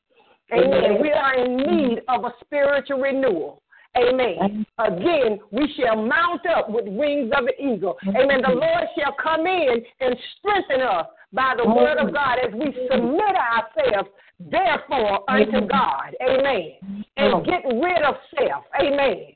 [0.52, 0.72] Amen.
[0.72, 1.02] Amen.
[1.02, 3.60] We are in need of a spiritual renewal.
[3.96, 4.66] Amen.
[4.78, 7.96] Again, we shall mount up with wings of an eagle.
[8.08, 8.42] Amen.
[8.42, 12.66] The Lord shall come in and strengthen us by the word of God as we
[12.90, 16.14] submit ourselves, therefore, unto God.
[16.22, 17.04] Amen.
[17.16, 18.64] And get rid of self.
[18.80, 19.32] Amen.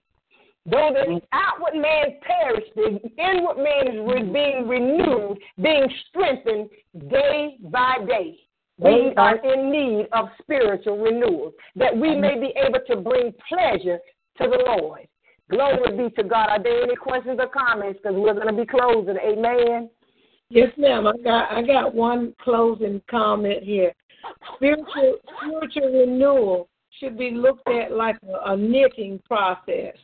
[0.66, 6.68] Though the outward man perish, the inward man is being renewed, being strengthened
[7.08, 8.36] day by day.
[8.78, 13.98] We are in need of spiritual renewal, that we may be able to bring pleasure
[14.40, 15.06] to the Lord.
[15.50, 16.48] Glory be to God.
[16.48, 17.98] Are there any questions or comments?
[18.02, 19.16] Because we're going to be closing.
[19.16, 19.90] Amen.
[20.48, 21.06] Yes, ma'am.
[21.06, 23.92] I got I got one closing comment here.
[24.56, 26.68] Spiritual spiritual renewal
[26.98, 29.94] should be looked at like a, a knitting process.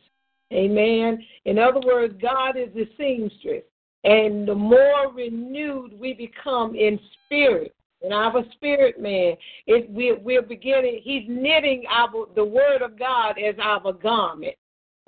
[0.53, 1.23] Amen.
[1.45, 3.63] In other words, God is the seamstress,
[4.05, 9.35] and the more renewed we become in spirit, and our spirit man
[9.65, 14.55] it we're, we're beginning he's knitting our the word of god as our garment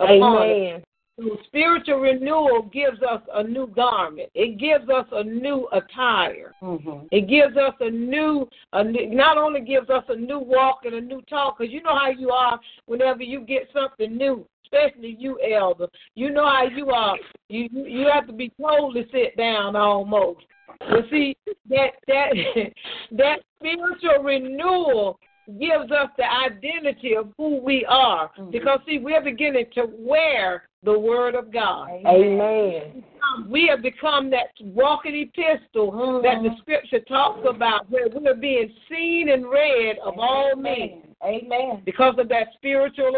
[0.02, 0.82] amen
[1.20, 4.30] so spiritual renewal gives us a new garment.
[4.34, 6.54] It gives us a new attire.
[6.62, 7.08] Mm-hmm.
[7.12, 10.94] It gives us a new, a new, not only gives us a new walk and
[10.96, 15.18] a new talk, because you know how you are whenever you get something new, especially
[15.20, 15.88] you, elder.
[16.16, 17.18] You know how you are.
[17.50, 20.46] You you have to be told to sit down almost.
[20.90, 21.38] You see
[21.70, 22.34] that that
[23.12, 25.20] that spiritual renewal
[25.60, 28.30] gives us the identity of who we are.
[28.38, 28.52] Mm-hmm.
[28.52, 31.90] Because see, we're beginning to wear the word of God.
[32.06, 33.04] Amen.
[33.36, 36.24] Um, we have become that walking epistle mm-hmm.
[36.24, 40.26] that the scripture talks about, where we are being seen and read of Amen.
[40.26, 41.02] all men.
[41.22, 41.82] Amen.
[41.86, 43.12] Because of that spiritual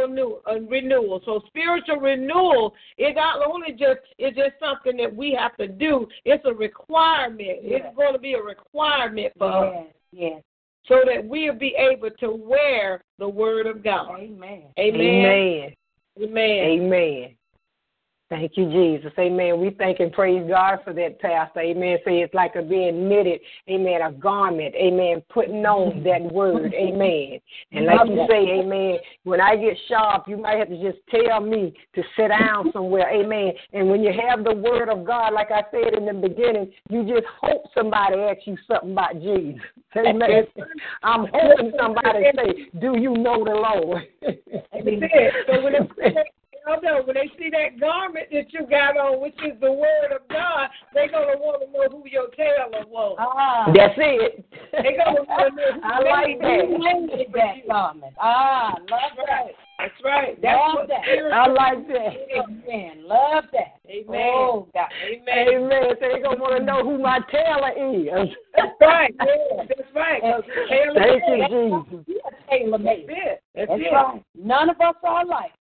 [0.49, 1.21] uh, renewal.
[1.23, 6.07] So spiritual renewal is not only just it's just something that we have to do.
[6.25, 7.59] It's a requirement.
[7.61, 7.81] Yes.
[7.85, 9.75] It's going to be a requirement for yes.
[9.75, 9.93] us.
[10.11, 10.41] Yes.
[10.87, 14.19] So that we'll be able to wear the word of God.
[14.19, 14.63] Amen.
[14.79, 14.99] Amen.
[14.99, 15.73] Amen.
[16.19, 16.81] Amen.
[16.81, 17.35] Amen.
[18.31, 19.11] Thank you, Jesus.
[19.19, 19.59] Amen.
[19.59, 21.59] We thank and praise God for that, Pastor.
[21.59, 21.97] Amen.
[22.05, 27.41] Say it's like a being knitted, amen, a garment, amen, putting on that word, amen.
[27.73, 31.41] And like you say, amen, when I get sharp, you might have to just tell
[31.41, 33.51] me to sit down somewhere, amen.
[33.73, 37.03] And when you have the word of God, like I said in the beginning, you
[37.03, 39.59] just hope somebody asks you something about Jesus.
[39.97, 40.45] Amen.
[41.03, 44.03] I'm hoping somebody say, Do you know the Lord?
[44.73, 45.09] Amen.
[45.47, 45.73] So when
[46.67, 50.11] Oh no, when they see that garment that you got on, which is the word
[50.13, 53.17] of God, they're gonna want to know who your tailor was.
[53.19, 54.45] Ah, that's it.
[54.71, 57.17] They're gonna want to know who I like that.
[57.17, 58.13] made that garment.
[58.19, 59.47] Ah, love that.
[59.81, 60.41] That's right.
[60.41, 61.01] That's love that.
[61.33, 62.13] I like that.
[62.37, 63.07] Amen.
[63.07, 63.79] Love that.
[63.89, 64.31] Amen.
[64.35, 64.87] Oh, God.
[65.03, 65.47] Amen.
[65.55, 65.83] Amen.
[65.89, 68.29] So they're going to want to know who my tailor is.
[68.55, 69.13] That's right.
[69.17, 70.21] Yeah, that's right.
[70.21, 70.45] Thank
[71.27, 72.05] you, Jesus.
[72.05, 73.07] You're tailor made.
[73.07, 73.43] That's it.
[73.55, 73.91] That's, that's it.
[73.91, 74.23] right.
[74.35, 75.51] None of us are alike.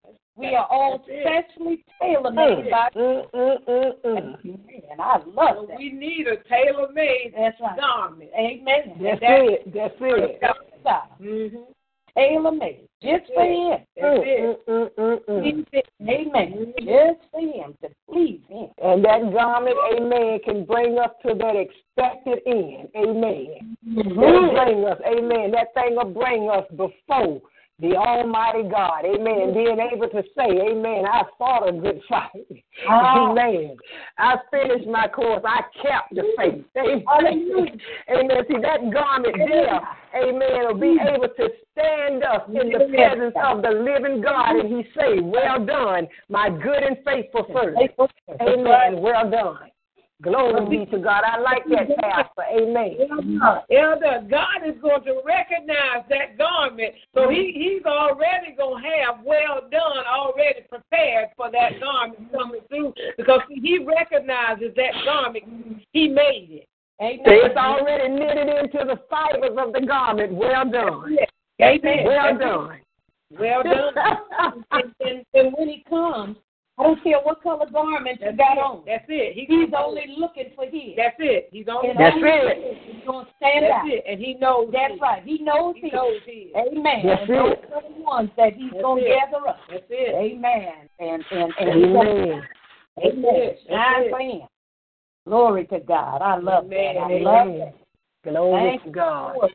[0.40, 4.44] We are all specially tailor made by Mm, mm, mm, mm.
[4.44, 5.76] Man, I love So that.
[5.78, 7.78] we need a tailor made That's right.
[7.78, 8.30] garment.
[8.34, 8.98] Amen.
[9.02, 9.74] That's That's it.
[9.74, 10.40] That's it.
[11.20, 11.56] Mm-hmm.
[12.16, 12.88] Tailor made.
[13.02, 13.78] Just for him.
[13.96, 14.66] That's it.
[14.66, 15.44] mm, mm, mm.
[15.44, 15.66] Him.
[16.08, 16.74] Amen.
[16.78, 18.68] Just for him to please him.
[18.82, 22.88] And that garment, amen, can bring us to that expected end.
[22.96, 23.76] Amen.
[23.86, 25.52] That'll bring us, amen.
[25.52, 27.40] That thing will bring us before
[27.80, 29.04] the Almighty God.
[29.04, 29.54] Amen.
[29.54, 32.46] Being able to say, Amen, I fought a good fight.
[32.88, 33.30] Ah.
[33.30, 33.76] Amen.
[34.18, 35.42] I finished my course.
[35.44, 36.64] I kept the faith.
[36.76, 37.80] Amen.
[38.10, 38.44] Amen.
[38.48, 39.80] See, that garment there,
[40.14, 44.68] amen, will be able to stand up in the presence of the living God and
[44.68, 47.90] he say, Well done, my good and faithful servant.
[48.40, 49.00] Amen.
[49.00, 49.70] Well done.
[50.22, 51.22] Glory be to God.
[51.24, 52.42] I like that, Pastor.
[52.52, 52.96] Amen.
[53.70, 56.94] Elder, God is going to recognize that garment.
[57.14, 62.60] So he, he's already going to have well done, already prepared for that garment coming
[62.68, 65.44] through because he recognizes that garment.
[65.92, 66.68] He made it.
[67.00, 67.22] Amen.
[67.24, 70.34] It's already knitted into the fibers of the garment.
[70.34, 71.16] Well done.
[71.62, 72.04] Amen.
[72.04, 72.78] Well done.
[73.38, 73.94] Well done.
[74.70, 76.36] and, and, and when he comes,
[76.80, 78.82] I don't care what color garment you got on.
[78.86, 79.34] That's it.
[79.34, 80.96] He, He's only looking for his.
[80.96, 81.48] That's it.
[81.52, 81.90] He's only.
[81.90, 82.78] And That's only it.
[82.86, 83.88] He's going to stand That's out.
[83.88, 84.04] it.
[84.08, 84.70] And he knows.
[84.72, 85.00] That's his.
[85.00, 85.22] right.
[85.22, 85.92] He knows He his.
[85.92, 86.48] knows his.
[86.56, 87.00] Amen.
[87.04, 87.70] That's and those it.
[87.74, 89.18] are the ones that he's That's going to it.
[89.20, 89.58] gather up.
[89.68, 90.14] That's it.
[90.16, 90.88] Amen.
[90.98, 92.42] And and and he's gonna- Amen.
[93.04, 93.40] Amen.
[93.46, 94.48] That's Shine it.
[95.26, 96.22] Glory to God.
[96.22, 96.94] I love Amen.
[96.96, 97.00] that.
[97.00, 97.58] I love Amen.
[98.24, 98.30] that.
[98.32, 99.34] Glory Thank to you, God.
[99.36, 99.54] Lord.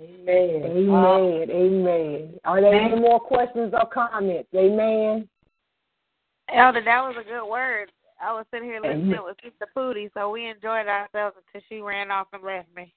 [0.00, 0.62] Amen.
[0.64, 1.50] Amen.
[1.50, 2.34] Amen.
[2.44, 4.48] Are there any more questions or comments?
[4.54, 5.28] Amen.
[6.52, 7.90] Oh, Elder, that was a good word.
[8.22, 9.20] I was sitting here listening Amen.
[9.24, 12.92] with Sister Pootie, so we enjoyed ourselves until she ran off and left me.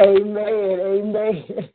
[0.00, 0.80] Amen.
[0.80, 1.68] Amen.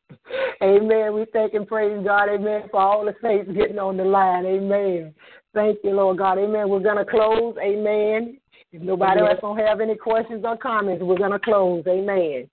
[0.61, 1.13] Amen.
[1.13, 2.29] We thank and praise God.
[2.29, 2.63] Amen.
[2.71, 4.45] For all the saints getting on the line.
[4.45, 5.13] Amen.
[5.53, 6.37] Thank you, Lord God.
[6.37, 6.67] Amen.
[6.67, 7.55] We're going to close.
[7.61, 8.37] Amen.
[8.71, 11.83] If nobody else don't have any questions or comments, we're going to close.
[11.87, 12.49] Amen.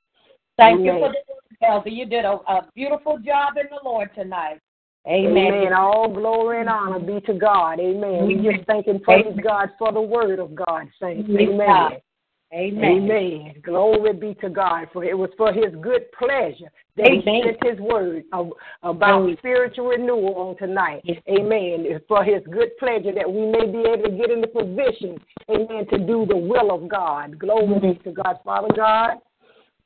[0.58, 1.00] Thank you Amen.
[1.00, 1.88] for the word, Elder.
[1.88, 4.60] You did a, a beautiful job in the Lord tonight.
[5.07, 5.53] Amen.
[5.53, 5.72] Amen.
[5.72, 7.80] All glory and honor be to God.
[7.80, 8.26] Amen.
[8.26, 11.28] We just thank and praise God for the word of God, saints.
[11.28, 11.98] Amen.
[12.55, 12.92] Amen.
[13.11, 13.55] Amen.
[13.64, 14.86] Glory be to God.
[14.92, 18.24] For it was for his good pleasure that he sent his word
[18.82, 21.03] about spiritual renewal on tonight.
[21.28, 21.86] Amen.
[21.88, 25.18] It's for his good pleasure that we may be able to get in the position,
[25.50, 27.38] amen, to do the will of God.
[27.38, 28.38] Glory be to God.
[28.44, 29.16] Father God,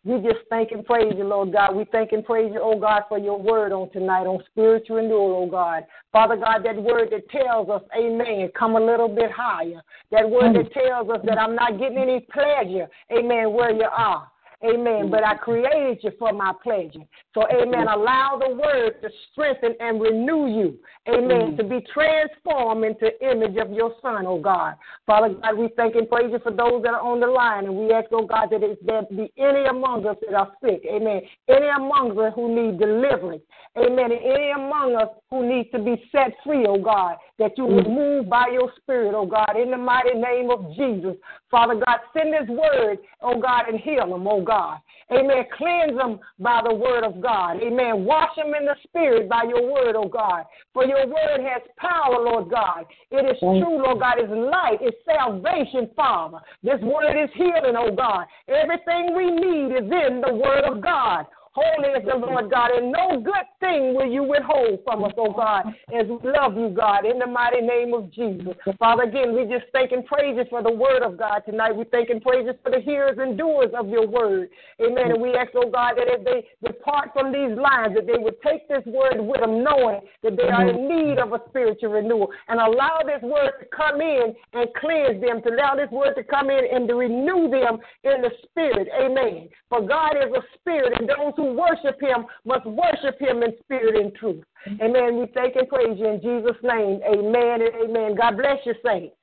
[0.06, 1.74] we just thank and praise you, Lord God.
[1.74, 5.42] We thank and praise you, oh God, for your word on tonight on spiritual renewal,
[5.44, 5.84] oh God.
[6.12, 9.82] Father God, that word that tells us, amen, come a little bit higher.
[10.12, 14.30] That word that tells us that I'm not getting any pleasure, amen, where you are.
[14.64, 15.10] Amen.
[15.10, 17.04] But I created you for my pleasure.
[17.34, 17.88] So, amen.
[17.88, 20.78] Allow the word to strengthen and renew you.
[21.08, 21.54] Amen.
[21.54, 21.56] Mm-hmm.
[21.56, 24.74] To be transformed into image of your son, oh God.
[25.06, 27.66] Father God, we thank and praise you for those that are on the line.
[27.66, 30.82] And we ask, oh God, that if there be any among us that are sick.
[30.84, 31.22] Amen.
[31.48, 33.42] Any among us who need deliverance.
[33.76, 34.10] Amen.
[34.10, 37.84] And any among us who need to be set free, oh God, that you would
[37.84, 37.94] mm-hmm.
[37.94, 41.14] move by your spirit, oh God, in the mighty name of Jesus.
[41.50, 44.78] Father God, send this word, oh God, and heal them, oh God.
[45.12, 45.44] Amen.
[45.56, 47.62] Cleanse them by the word of God.
[47.62, 48.04] Amen.
[48.04, 50.44] Wash them in the spirit by your word, oh God.
[50.72, 52.86] For your word has power, Lord God.
[53.10, 54.14] It is true, Lord God.
[54.18, 54.78] It's light.
[54.80, 56.38] It's salvation, Father.
[56.62, 58.26] This word is healing, oh God.
[58.48, 61.26] Everything we need is in the word of God.
[61.56, 65.32] Holy is the Lord God, and no good thing will you withhold from us, oh
[65.32, 68.52] God, as we love you, God, in the mighty name of Jesus.
[68.78, 71.74] Father, again, we just thank and praise you for the word of God tonight.
[71.74, 74.50] We thank and praise you for the hearers and doers of your word.
[74.84, 75.12] Amen.
[75.12, 78.36] And we ask, oh God, that if they depart from these lines, that they would
[78.42, 82.28] take this word with them, knowing that they are in need of a spiritual renewal,
[82.48, 86.22] and allow this word to come in and cleanse them, to allow this word to
[86.22, 88.88] come in and to renew them in the spirit.
[88.92, 89.48] Amen.
[89.70, 93.96] For God is a spirit, and those who worship him must worship him in spirit
[93.96, 94.44] and truth.
[94.80, 95.18] Amen.
[95.18, 97.00] We thank and praise you in Jesus' name.
[97.06, 98.14] Amen and amen.
[98.16, 99.14] God bless you, saints.